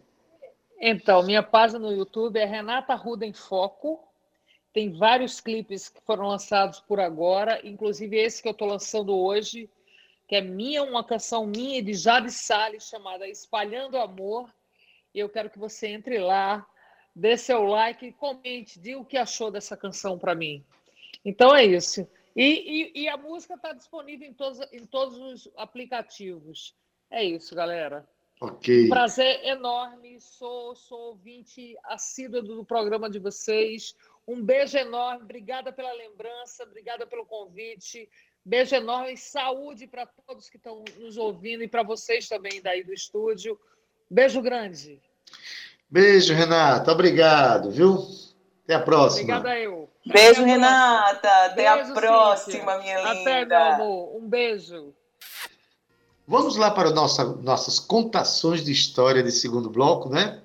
[0.82, 4.00] Então, minha página no YouTube é Renata Arruda em Foco.
[4.74, 9.70] Tem vários clipes que foram lançados por agora, inclusive esse que eu estou lançando hoje,
[10.28, 14.50] que é minha, uma canção minha de Jade Salles, chamada Espalhando Amor.
[15.14, 16.66] E eu quero que você entre lá,
[17.16, 20.64] dê seu like, comente, diga o que achou dessa canção para mim.
[21.24, 22.08] Então é isso.
[22.36, 26.76] E, e, e a música está disponível em todos, em todos os aplicativos.
[27.10, 28.08] É isso, galera.
[28.40, 28.86] Ok.
[28.86, 30.20] Um prazer enorme.
[30.22, 33.96] Sou, sou ouvinte assíduo do programa de vocês.
[34.28, 35.24] Um beijo enorme.
[35.24, 38.10] Obrigada pela lembrança, obrigada pelo convite.
[38.46, 39.18] Beijo enorme.
[39.18, 43.60] Saúde para todos que estão nos ouvindo e para vocês também daí do estúdio.
[44.10, 45.00] Beijo grande.
[45.90, 46.92] Beijo, Renata.
[46.92, 48.06] Obrigado, viu?
[48.64, 49.38] Até a próxima.
[49.38, 49.90] Obrigada eu.
[50.06, 51.30] Beijo, Renata.
[51.46, 52.80] Até beijo, a próxima, Cíntia.
[52.80, 53.22] minha linda.
[53.22, 54.16] Até, meu amor.
[54.18, 54.94] Um beijo.
[56.28, 60.40] Vamos lá para nossa, nossas contações de história de segundo bloco, né?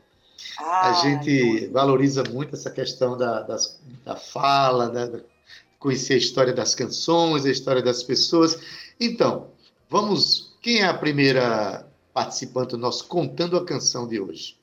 [0.58, 5.20] a gente valoriza muito essa questão da, das, da fala, né?
[5.78, 8.58] conhecer a história das canções, a história das pessoas.
[8.98, 9.48] Então,
[9.88, 10.54] vamos.
[10.62, 14.56] Quem é a primeira participante do nosso Contando a Canção de hoje?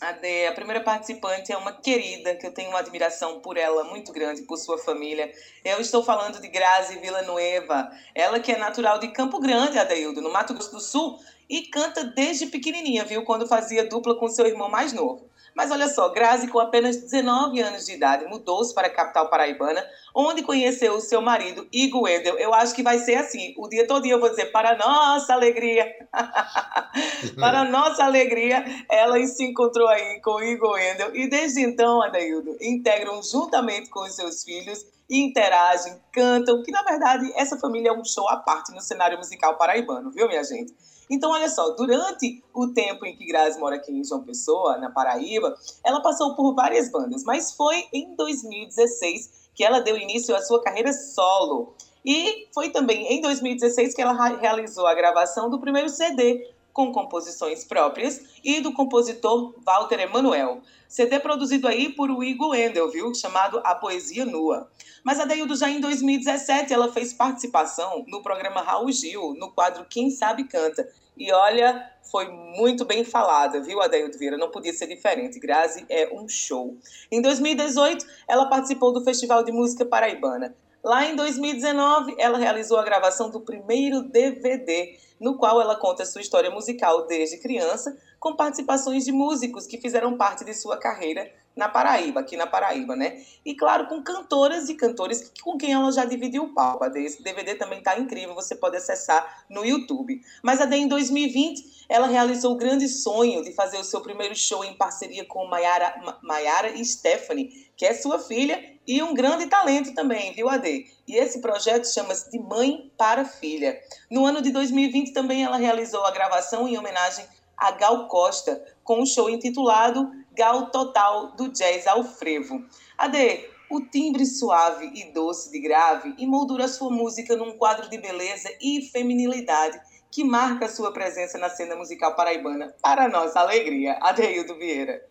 [0.00, 4.42] A, primeira participante é uma querida, que eu tenho uma admiração por ela muito grande,
[4.42, 5.30] por sua família.
[5.64, 10.32] Eu estou falando de Grazi Villanueva, ela que é natural de Campo Grande, Adeildo, no
[10.32, 13.22] Mato Grosso do Sul, e canta desde pequenininha, viu?
[13.22, 15.30] Quando fazia dupla com seu irmão mais novo.
[15.54, 19.84] Mas olha só, Grazi, com apenas 19 anos de idade, mudou-se para a capital paraibana,
[20.14, 22.38] onde conheceu o seu marido, Igor Wendel.
[22.38, 25.86] Eu acho que vai ser assim, o dia todo eu vou dizer, para nossa alegria,
[27.38, 31.14] para nossa alegria, ela se encontrou aí com Igor Wendel.
[31.14, 37.30] E desde então, Adaildo, integram juntamente com os seus filhos interagem, cantam, que na verdade
[37.36, 40.74] essa família é um show à parte no cenário musical paraibano, viu, minha gente?
[41.12, 44.88] Então, olha só, durante o tempo em que Grazi mora aqui em João Pessoa, na
[44.88, 50.40] Paraíba, ela passou por várias bandas, mas foi em 2016 que ela deu início à
[50.40, 51.74] sua carreira solo.
[52.02, 57.64] E foi também em 2016 que ela realizou a gravação do primeiro CD, com composições
[57.64, 60.62] próprias, e do compositor Walter Emanuel.
[60.88, 63.14] CD produzido aí por Igor Endel, viu?
[63.14, 64.70] Chamado A Poesia Nua.
[65.02, 69.86] Mas a Deildo já em 2017 ela fez participação no programa Raul Gil, no quadro
[69.88, 70.88] Quem Sabe Canta.
[71.16, 74.36] E olha, foi muito bem falada, viu, Adaildo Vieira?
[74.36, 75.38] Não podia ser diferente.
[75.38, 76.76] Grazi é um show.
[77.10, 80.54] Em 2018, ela participou do Festival de Música Paraibana.
[80.84, 86.20] Lá em 2019, ela realizou a gravação do primeiro DVD, no qual ela conta sua
[86.20, 91.68] história musical desde criança, com participações de músicos que fizeram parte de sua carreira na
[91.68, 93.20] Paraíba, aqui na Paraíba, né?
[93.44, 96.84] E claro, com cantoras e cantores com quem ela já dividiu o palco.
[96.96, 100.20] Esse DVD também está incrível, você pode acessar no YouTube.
[100.40, 104.64] Mas até em 2020, ela realizou o grande sonho de fazer o seu primeiro show
[104.64, 109.92] em parceria com Maiara, Maiara e Stephanie, que é sua filha e um grande talento
[109.94, 110.86] também, viu, Ade?
[111.08, 113.80] E esse projeto chama-se De Mãe para Filha.
[114.08, 117.24] No ano de 2020 também ela realizou a gravação em homenagem
[117.62, 122.64] a Gal Costa, com um show intitulado Gal Total do Jazz ao Frevo.
[122.98, 128.50] Ade, o timbre suave e doce de grave emoldura sua música num quadro de beleza
[128.60, 132.74] e feminilidade que marca sua presença na cena musical paraibana.
[132.82, 135.02] Para nossa alegria, Adeildo Vieira.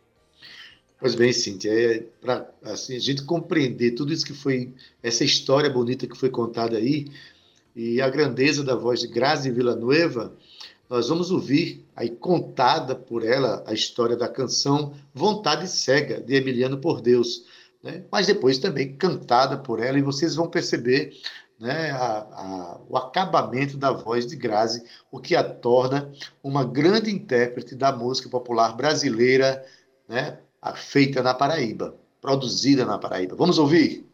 [0.99, 5.69] Pois bem, Cíntia, é para assim, a gente compreender tudo isso que foi, essa história
[5.69, 7.07] bonita que foi contada aí,
[7.75, 10.31] e a grandeza da voz de Grazi Villanueva,
[10.91, 16.79] nós vamos ouvir aí contada por ela a história da canção Vontade Cega, de Emiliano
[16.79, 17.45] por Deus,
[17.81, 18.03] né?
[18.11, 21.13] mas depois também cantada por ela, e vocês vão perceber
[21.57, 26.11] né, a, a, o acabamento da voz de Grazi, o que a torna
[26.43, 29.65] uma grande intérprete da música popular brasileira,
[30.09, 30.39] né,
[30.75, 33.33] feita na Paraíba, produzida na Paraíba.
[33.37, 34.05] Vamos ouvir?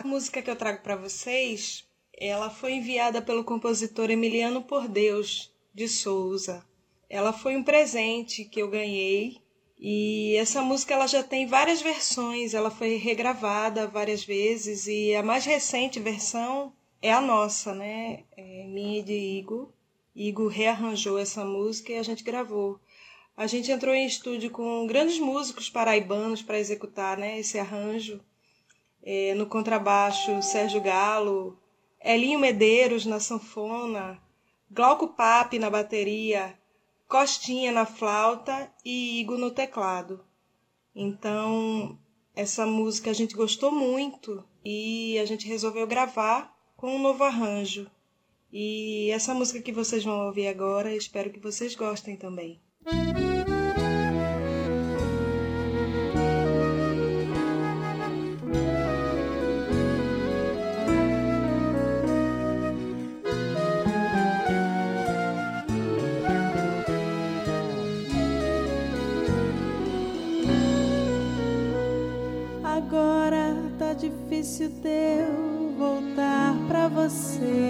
[0.00, 5.56] A música que eu trago para vocês, ela foi enviada pelo compositor Emiliano Por Deus
[5.78, 6.66] de Souza.
[7.08, 9.38] Ela foi um presente que eu ganhei
[9.78, 15.22] e essa música ela já tem várias versões, ela foi regravada várias vezes e a
[15.22, 18.24] mais recente versão é a nossa, né?
[18.36, 19.68] É minha e de Igor.
[20.16, 22.80] Igor rearranjou essa música e a gente gravou.
[23.36, 28.20] A gente entrou em estúdio com grandes músicos paraibanos para executar né, esse arranjo.
[29.00, 31.56] É, no contrabaixo, Sérgio Galo,
[32.02, 34.20] Elinho Medeiros na sanfona,
[34.70, 36.58] Glauco Pape na bateria,
[37.08, 40.24] Costinha na flauta e Igor no teclado.
[40.94, 41.98] Então,
[42.34, 47.90] essa música a gente gostou muito e a gente resolveu gravar com um novo arranjo.
[48.52, 52.60] E essa música que vocês vão ouvir agora, espero que vocês gostem também.
[52.84, 53.37] Agora
[74.48, 76.88] difícil teu voltar você.
[76.88, 77.67] Você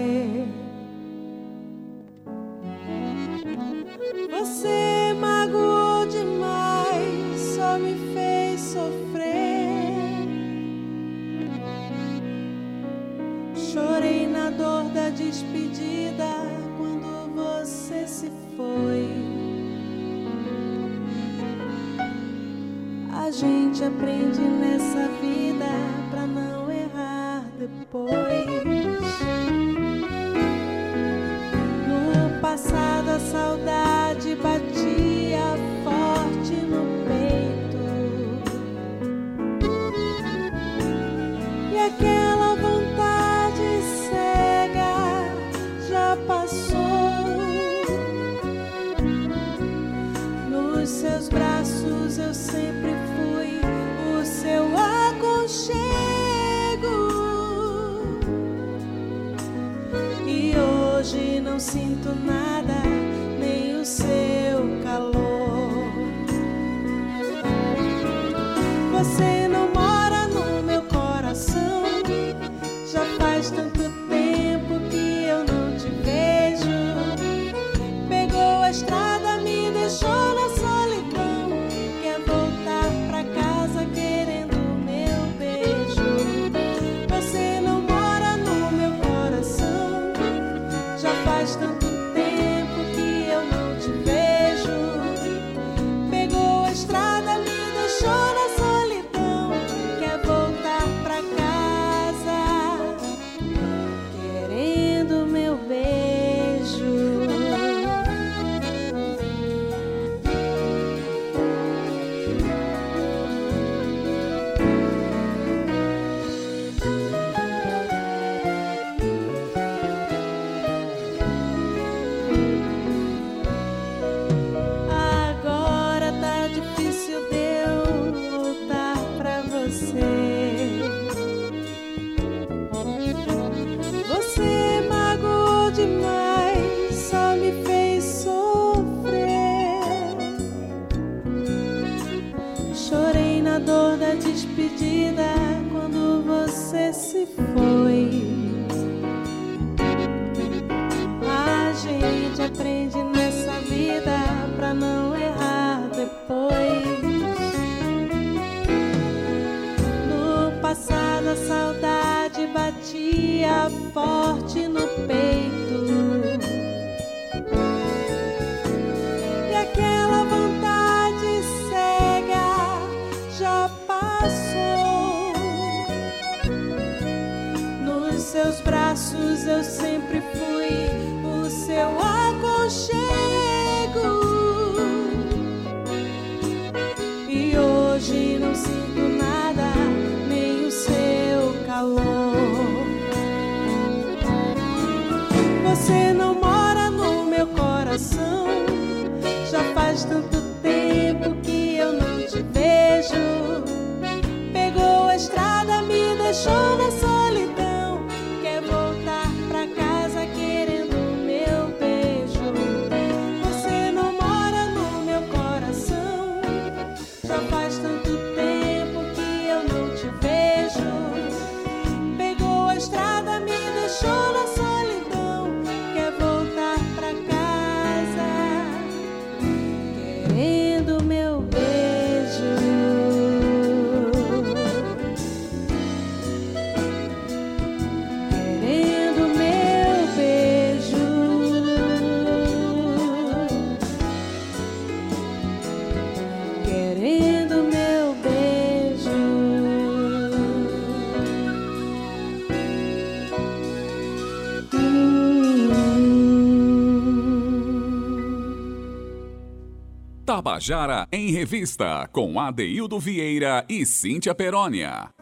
[260.39, 265.13] Tabajara em Revista, com Adeildo Vieira e Cíntia Perónia.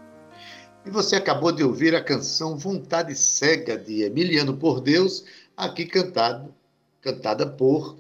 [0.86, 5.26] E você acabou de ouvir a canção Vontade Cega, de Emiliano por Deus,
[5.58, 6.54] aqui cantado,
[7.02, 7.98] cantada por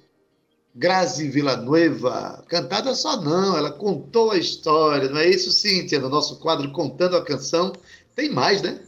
[0.75, 2.45] Grazi Villanueva.
[2.47, 5.99] Cantada só não, ela contou a história, não é isso, Cíntia?
[5.99, 7.73] No nosso quadro Contando a Canção,
[8.15, 8.79] tem mais, né?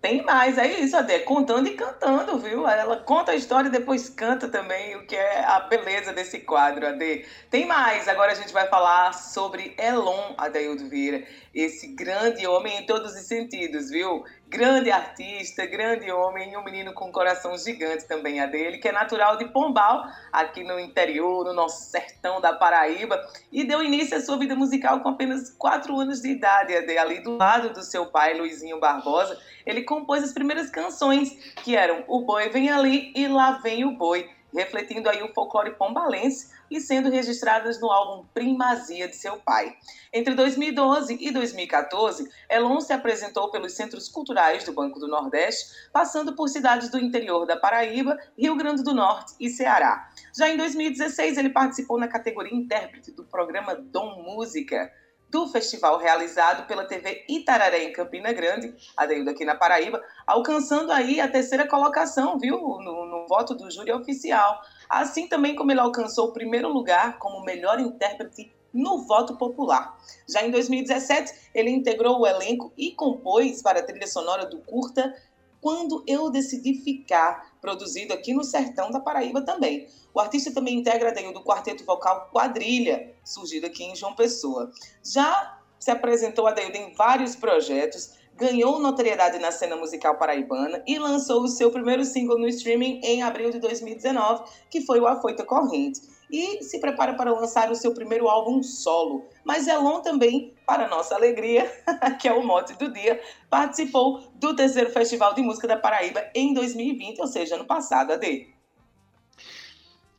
[0.00, 2.66] Tem mais, é isso, Adê, contando e cantando, viu?
[2.66, 6.86] Ela conta a história e depois canta também, o que é a beleza desse quadro,
[6.86, 7.26] Adê.
[7.50, 11.22] Tem mais, agora a gente vai falar sobre Elon Adeildo Vieira,
[11.54, 14.24] esse grande homem em todos os sentidos, viu?
[14.50, 18.88] Grande artista, grande homem e um menino com um coração gigante também a dele, que
[18.88, 24.16] é natural de Pombal, aqui no interior, no nosso sertão da Paraíba, e deu início
[24.16, 28.06] à sua vida musical com apenas quatro anos de idade, ali do lado do seu
[28.06, 31.30] pai, Luizinho Barbosa, ele compôs as primeiras canções,
[31.62, 35.70] que eram O Boi Vem Ali e Lá Vem o Boi, refletindo aí o folclore
[35.76, 39.74] pombalense, e sendo registradas no álbum Primazia de seu pai.
[40.12, 46.34] Entre 2012 e 2014, Elon se apresentou pelos centros culturais do Banco do Nordeste, passando
[46.34, 50.08] por cidades do interior da Paraíba, Rio Grande do Norte e Ceará.
[50.36, 54.90] Já em 2016, ele participou na categoria intérprete do programa Dom Música,
[55.30, 61.20] do festival realizado pela TV Itararé em Campina Grande, Adeildo aqui na Paraíba, alcançando aí
[61.20, 64.60] a terceira colocação, viu, no, no voto do júri oficial.
[64.90, 69.96] Assim também como ele alcançou o primeiro lugar como melhor intérprete no voto popular.
[70.28, 75.14] Já em 2017, ele integrou o elenco e compôs para a trilha sonora do curta
[75.60, 79.86] Quando Eu Decidi Ficar, produzido aqui no Sertão da Paraíba também.
[80.12, 84.72] O artista também integra daí do quarteto vocal Quadrilha, surgido aqui em João Pessoa.
[85.04, 90.98] Já se apresentou a Deildo em vários projetos, ganhou notoriedade na cena musical paraibana e
[90.98, 95.44] lançou o seu primeiro single no streaming em abril de 2019, que foi o Afoita
[95.44, 96.00] Corrente.
[96.32, 99.26] E se prepara para lançar o seu primeiro álbum solo.
[99.44, 101.70] Mas Elon também, para nossa alegria,
[102.20, 103.20] que é o mote do dia,
[103.50, 108.48] participou do terceiro Festival de Música da Paraíba em 2020, ou seja, ano passado, AD.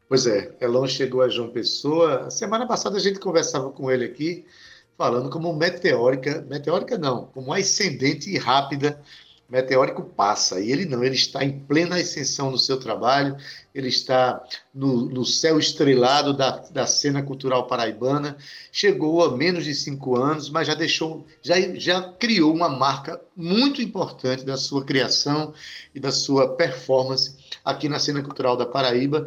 [0.07, 2.29] Pois é, Elon chegou a João Pessoa.
[2.29, 4.45] Semana passada a gente conversava com ele aqui
[5.01, 9.01] falando como meteórica, meteórica não, como ascendente e rápida,
[9.49, 10.59] meteórico passa.
[10.61, 13.35] E ele não, ele está em plena ascensão no seu trabalho,
[13.73, 18.37] ele está no, no céu estrelado da, da cena cultural paraibana,
[18.71, 23.81] chegou a menos de cinco anos, mas já deixou, já, já criou uma marca muito
[23.81, 25.51] importante da sua criação
[25.95, 27.35] e da sua performance
[27.65, 29.25] aqui na cena cultural da Paraíba.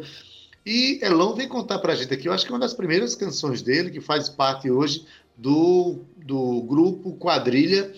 [0.65, 3.13] E Elon vem contar para a gente aqui, eu acho que é uma das primeiras
[3.13, 5.05] canções dele, que faz parte hoje
[5.37, 7.93] do, do grupo Quadrilha.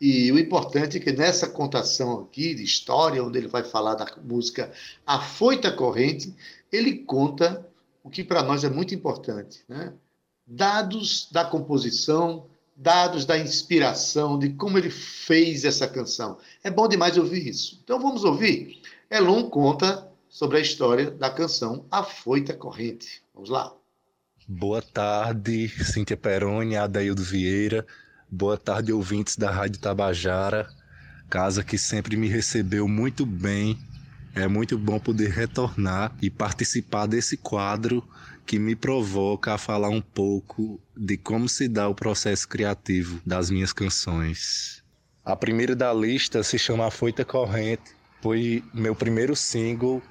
[0.00, 4.06] E o importante é que nessa contação aqui de história, onde ele vai falar da
[4.22, 4.70] música
[5.06, 6.34] A Foita Corrente,
[6.70, 7.66] ele conta
[8.04, 9.92] o que para nós é muito importante, né?
[10.46, 16.38] Dados da composição, dados da inspiração, de como ele fez essa canção.
[16.62, 17.80] É bom demais ouvir isso.
[17.82, 18.80] Então vamos ouvir.
[19.10, 23.22] Elon conta sobre a história da canção A Foita Corrente.
[23.34, 23.77] Vamos lá.
[24.50, 27.86] Boa tarde, Cíntia Peroni, Adaildo Vieira.
[28.30, 30.66] Boa tarde, ouvintes da Rádio Tabajara,
[31.28, 33.78] casa que sempre me recebeu muito bem.
[34.34, 38.02] É muito bom poder retornar e participar desse quadro
[38.46, 43.50] que me provoca a falar um pouco de como se dá o processo criativo das
[43.50, 44.82] minhas canções.
[45.22, 50.02] A primeira da lista se chama Foita Corrente, foi meu primeiro single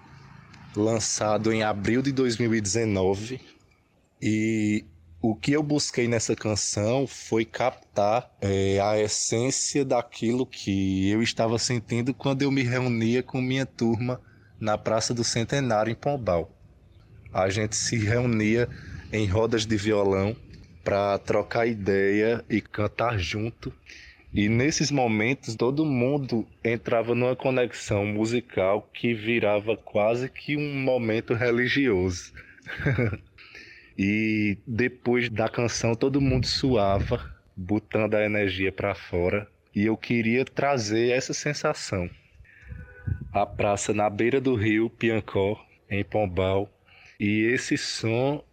[0.76, 3.57] lançado em abril de 2019
[4.22, 4.86] e
[5.22, 11.58] o que eu busquei nessa canção foi captar é, a essência daquilo que eu estava
[11.58, 14.22] sentindo quando eu me reunia com minha turma
[14.60, 16.52] na Praça do Centenário, em Pombal.
[17.34, 18.70] A gente se reunia
[19.12, 20.36] em rodas de violão
[20.84, 23.74] para trocar ideia e cantar junto.
[24.34, 31.34] E nesses momentos todo mundo entrava numa conexão musical que virava quase que um momento
[31.34, 32.32] religioso.
[33.98, 40.46] E depois da canção todo mundo suava, botando a energia para fora, e eu queria
[40.46, 42.10] trazer essa sensação.
[43.34, 46.70] A praça na beira do rio Piancó, em Pombal,
[47.20, 48.44] e esse som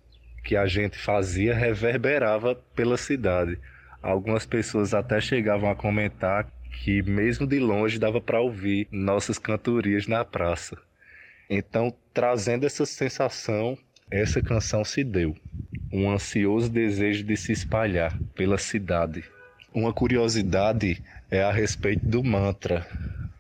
[0.42, 3.58] que a gente fazia reverberava pela cidade.
[4.02, 10.06] Algumas pessoas até chegavam a comentar que mesmo de longe dava para ouvir nossas cantorias
[10.06, 10.76] na praça.
[11.48, 13.78] Então, trazendo essa sensação,
[14.14, 15.34] essa canção se deu.
[15.92, 19.24] Um ansioso desejo de se espalhar pela cidade.
[19.74, 22.86] Uma curiosidade é a respeito do mantra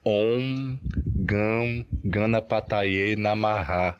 [0.04, 3.94] Om Gam Ganapataye Namaha.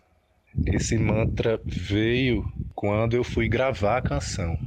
[0.66, 2.44] Esse mantra veio
[2.74, 4.58] quando eu fui gravar a canção.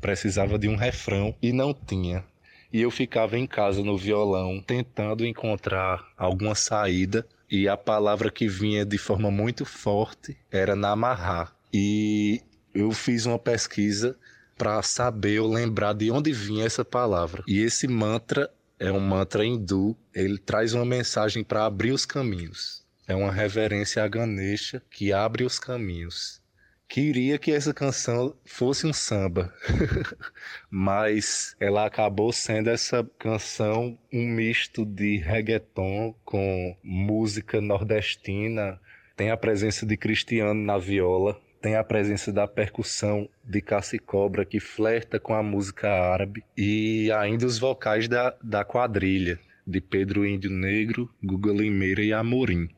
[0.00, 2.24] Precisava de um refrão e não tinha.
[2.72, 8.48] E eu ficava em casa no violão tentando encontrar alguma saída e a palavra que
[8.48, 11.54] vinha de forma muito forte era namarrar.
[11.72, 12.40] E
[12.74, 14.16] eu fiz uma pesquisa
[14.56, 17.42] para saber ou lembrar de onde vinha essa palavra.
[17.46, 22.84] E esse mantra é um mantra hindu, ele traz uma mensagem para abrir os caminhos.
[23.06, 26.40] É uma reverência a Ganesha que abre os caminhos.
[26.88, 29.52] Queria que essa canção fosse um samba,
[30.70, 38.80] mas ela acabou sendo essa canção um misto de reggaeton com música nordestina.
[39.16, 44.44] Tem a presença de Cristiano na viola, tem a presença da percussão de Cassi Cobra,
[44.44, 50.26] que flerta com a música árabe, e ainda os vocais da, da quadrilha, de Pedro
[50.26, 52.68] Índio Negro, Guga Limeira e Amorim.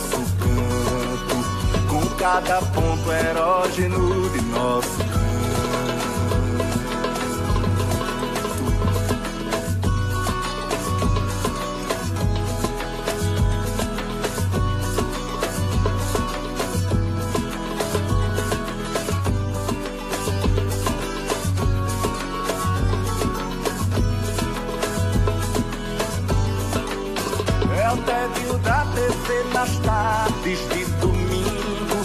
[0.00, 5.10] Nosso canto, com cada ponto erógeno de nosso
[30.00, 31.98] tardes de domingo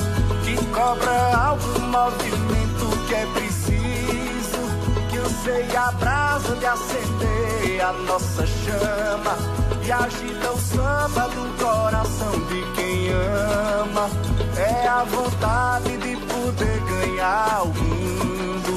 [0.44, 4.62] que cobra algum movimento que é preciso.
[5.10, 9.38] Que eu sei a brasa de acender a nossa chama
[9.82, 14.10] e agita o samba do coração de quem ama.
[14.58, 18.74] É a vontade de poder ganhar o mundo,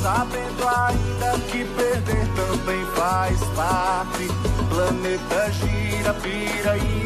[0.00, 4.28] sabendo ainda que perder também faz parte.
[4.70, 7.01] Planeta gira, pira e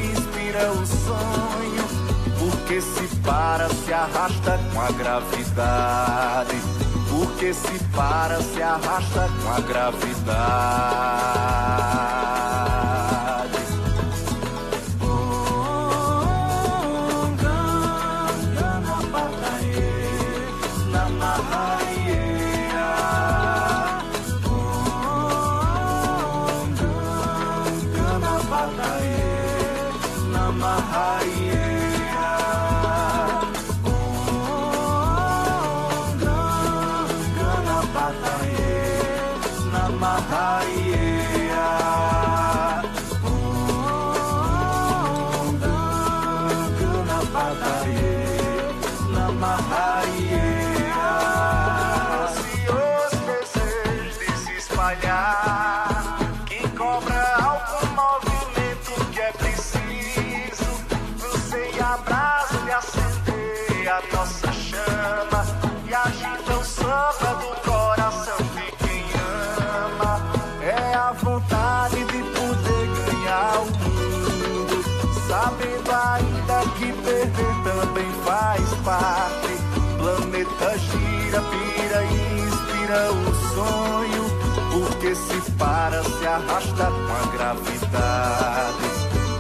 [0.57, 1.87] inspira o sonho.
[2.39, 6.57] Porque se para, se arrasta com a gravidade.
[7.11, 11.07] Porque se para, se arrasta com a gravidade.
[78.87, 79.53] Parte.
[79.99, 84.25] Planeta gira, pira e inspira o sonho.
[84.73, 88.89] Porque se para, se arrasta com a gravidade.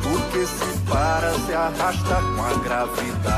[0.02, 3.36] Porque se para, se arrasta com a gravidade.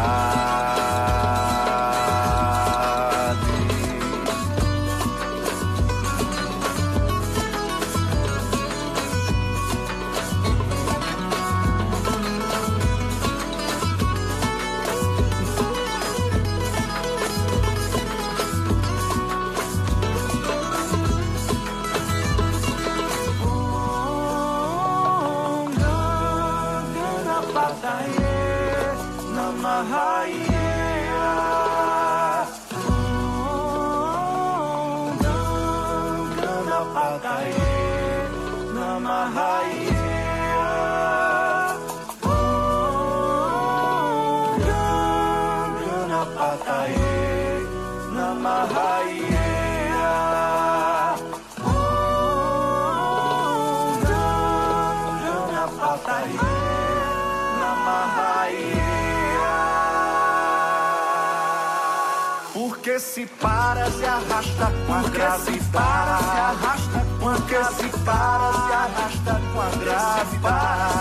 [63.19, 67.91] Se para, se arrasta com a graça e para, se arrasta com a graça e
[68.05, 70.93] para, se arrasta com a graça e para,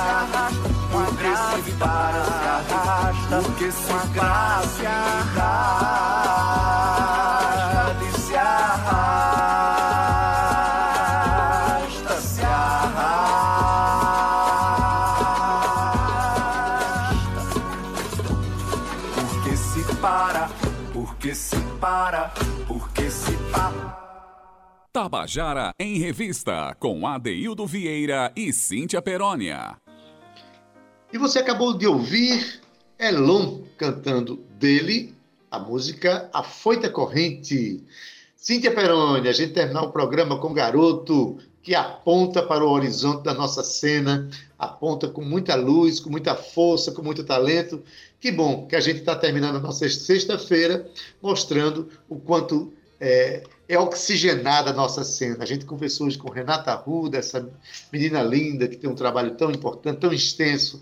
[2.24, 3.44] se arrasta
[3.88, 5.47] com a graça
[24.98, 29.78] Tabajara em Revista, com Adeildo Vieira e Cíntia Perónia.
[31.14, 32.60] E você acabou de ouvir
[32.98, 35.14] Elon cantando dele
[35.52, 37.84] a música A Foita Corrente.
[38.36, 43.24] Cíntia Peroni, a gente terminar o programa com um garoto que aponta para o horizonte
[43.24, 44.28] da nossa cena,
[44.58, 47.84] aponta com muita luz, com muita força, com muito talento.
[48.20, 50.90] Que bom que a gente está terminando a nossa sexta-feira
[51.22, 55.44] mostrando o quanto é, é oxigenada a nossa cena.
[55.44, 57.48] A gente conversou hoje com Renata Arruda, essa
[57.92, 60.82] menina linda que tem um trabalho tão importante, tão extenso.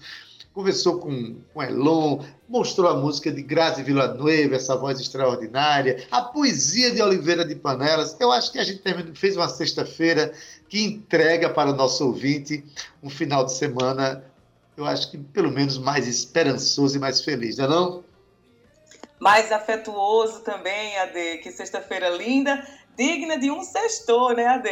[0.54, 6.92] Conversou com, com Elon, mostrou a música de Grazi Villanueva, essa voz extraordinária, a poesia
[6.92, 8.16] de Oliveira de Panelas.
[8.22, 8.82] Eu acho que a gente
[9.16, 10.32] fez uma sexta-feira
[10.70, 12.64] que entrega para o nosso ouvinte
[13.04, 14.24] um final de semana,
[14.78, 18.05] eu acho que pelo menos mais esperançoso e mais feliz, não é não?
[19.26, 21.40] Mais afetuoso também, Ade.
[21.40, 22.64] Que sexta-feira linda,
[22.96, 24.70] digna de um sextor, né, Ade?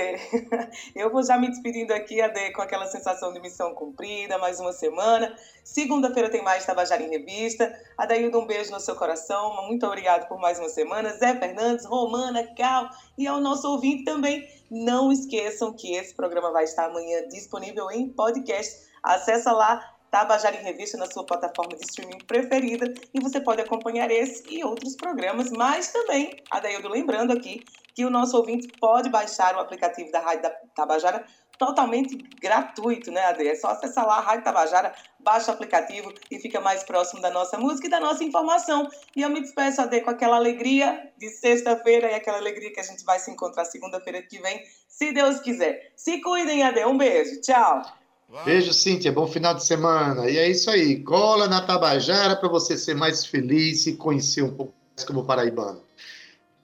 [0.96, 4.72] Eu vou já me despedindo aqui, Ade, com aquela sensação de missão cumprida, mais uma
[4.72, 5.36] semana.
[5.64, 7.74] Segunda-feira tem mais Tabajara em Revista.
[7.98, 9.56] Adaildo, um beijo no seu coração.
[9.66, 11.18] Muito obrigado por mais uma semana.
[11.18, 14.48] Zé Fernandes, Romana, Cal e ao nosso ouvinte também.
[14.70, 18.94] Não esqueçam que esse programa vai estar amanhã disponível em podcast.
[19.02, 24.12] Acesse lá Tabajara em Revista na sua plataforma de streaming preferida e você pode acompanhar
[24.12, 29.56] esse e outros programas, mas também, Adaildo lembrando aqui, que o nosso ouvinte pode baixar
[29.56, 31.26] o aplicativo da Rádio Tabajara
[31.58, 33.48] totalmente gratuito, né, Ade?
[33.48, 37.32] É só acessar lá a Rádio Tabajara, baixa o aplicativo e fica mais próximo da
[37.32, 38.88] nossa música e da nossa informação.
[39.16, 42.84] E eu me despeço, Ade, com aquela alegria de sexta-feira e aquela alegria que a
[42.84, 45.92] gente vai se encontrar segunda-feira que vem, se Deus quiser.
[45.96, 46.86] Se cuidem, Ade.
[46.86, 47.42] Um beijo.
[47.42, 48.03] Tchau.
[48.44, 49.12] Beijo, Cíntia.
[49.12, 50.28] Bom final de semana.
[50.28, 51.00] E é isso aí.
[51.00, 55.80] Cola na Tabajara para você ser mais feliz e conhecer um pouco mais como paraibano.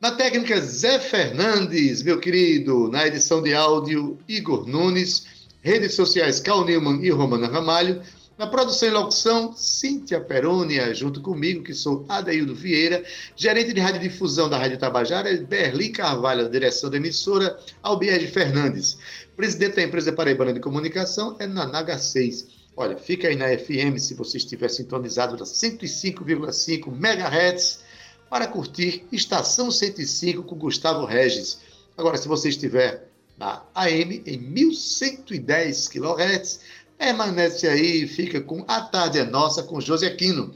[0.02, 2.90] Na técnica, Zé Fernandes, meu querido.
[2.90, 5.26] Na edição de áudio, Igor Nunes.
[5.62, 8.02] Redes sociais, Cal Newman e Romana Ramalho.
[8.40, 13.04] Na produção e locução, Cíntia Perônia, junto comigo, que sou Adaildo Vieira,
[13.36, 18.98] gerente de radiodifusão da Rádio Tabajara, Berlim Carvalho, direção da emissora, Albierde Fernandes.
[19.36, 22.48] Presidente da empresa Paraibana de Comunicação é Nanaga 6.
[22.78, 27.84] Olha, fica aí na FM se você estiver sintonizado na 105,5 MHz
[28.30, 31.60] para curtir Estação 105 com Gustavo Regis.
[31.98, 36.60] Agora, se você estiver na AM em 1110 kHz,
[37.00, 40.54] permanece aí e fica com A Tarde é Nossa com José Aquino.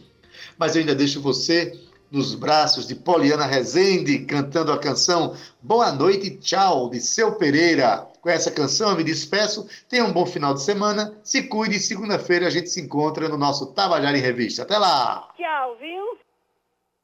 [0.57, 1.79] Mas eu ainda deixo você
[2.11, 8.07] nos braços de Poliana Rezende, cantando a canção Boa Noite e Tchau, de Seu Pereira.
[8.21, 9.67] Com essa canção eu me despeço.
[9.87, 11.17] Tenha um bom final de semana.
[11.23, 11.79] Se cuide.
[11.79, 14.63] Segunda-feira a gente se encontra no nosso Tabajara em Revista.
[14.63, 15.29] Até lá.
[15.37, 16.17] Tchau, viu?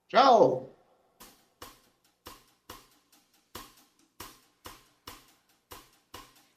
[0.09, 0.69] Tchau.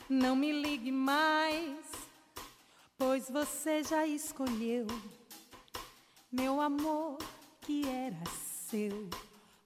[0.08, 2.01] Não me ligue mais,
[3.04, 4.86] pois você já escolheu
[6.30, 7.18] meu amor
[7.60, 8.22] que era
[8.70, 9.08] seu,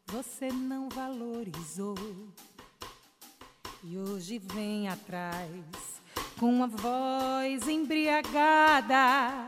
[0.06, 1.94] você não valorizou.
[3.84, 5.50] E hoje vem atrás
[6.40, 9.46] com a voz embriagada,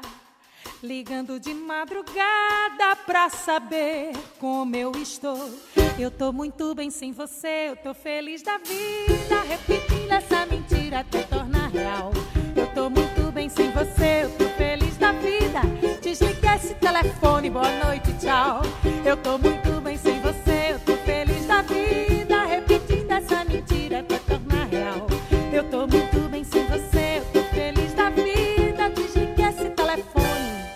[0.82, 5.51] ligando de madrugada pra saber como eu estou.
[5.99, 11.22] Eu tô muito bem sem você, eu tô feliz da vida, repetindo essa mentira até
[11.22, 12.12] tornar real.
[12.55, 15.61] Eu tô muito bem sem você, eu tô feliz da vida.
[16.03, 18.62] Desliga esse telefone, boa noite, tchau.
[19.05, 24.18] Eu tô muito bem sem você, eu tô feliz da vida, repetindo essa mentira até
[24.18, 25.07] tornar real.
[25.53, 28.89] Eu tô muito bem sem você, eu tô feliz da vida.
[28.91, 30.68] Desliga esse telefone.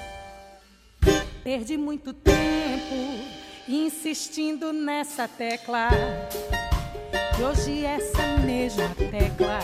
[1.42, 2.94] Perdi muito tempo
[3.68, 5.88] insistindo nessa tecla.
[7.38, 9.60] E hoje essa mesma tecla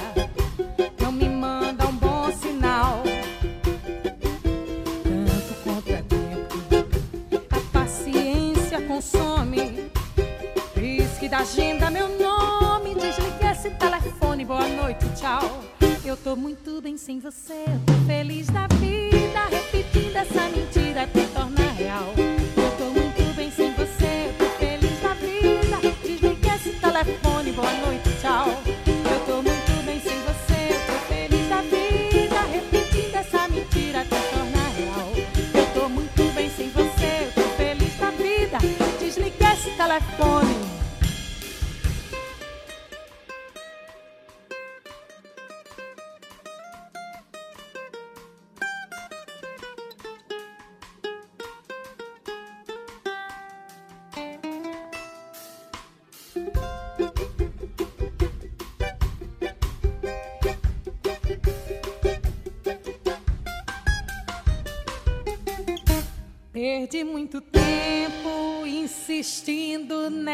[11.28, 15.62] Risque da agenda meu nome, desligue esse telefone, boa noite, tchau.
[16.04, 18.97] Eu tô muito bem sem você, eu tô feliz da vida,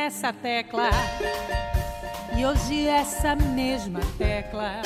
[0.04, 0.90] nessa tecla.
[2.36, 4.82] E hoje essa mesma tecla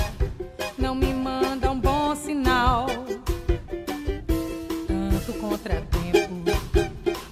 [0.79, 2.87] não me manda um bom sinal.
[4.87, 6.45] Tanto contratempo,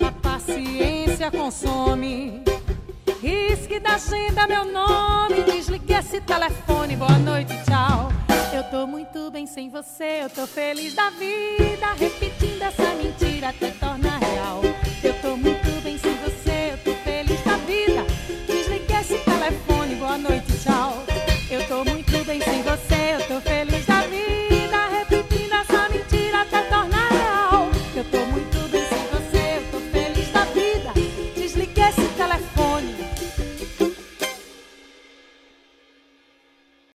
[0.05, 2.43] a paciência consome.
[3.23, 8.11] Risque da agenda meu nome, desligue esse telefone, boa noite, tchau.
[8.53, 13.71] Eu tô muito bem sem você, eu tô feliz da vida, repetindo essa mentira até
[13.71, 14.61] tornar real.
[15.05, 15.56] Eu tô muito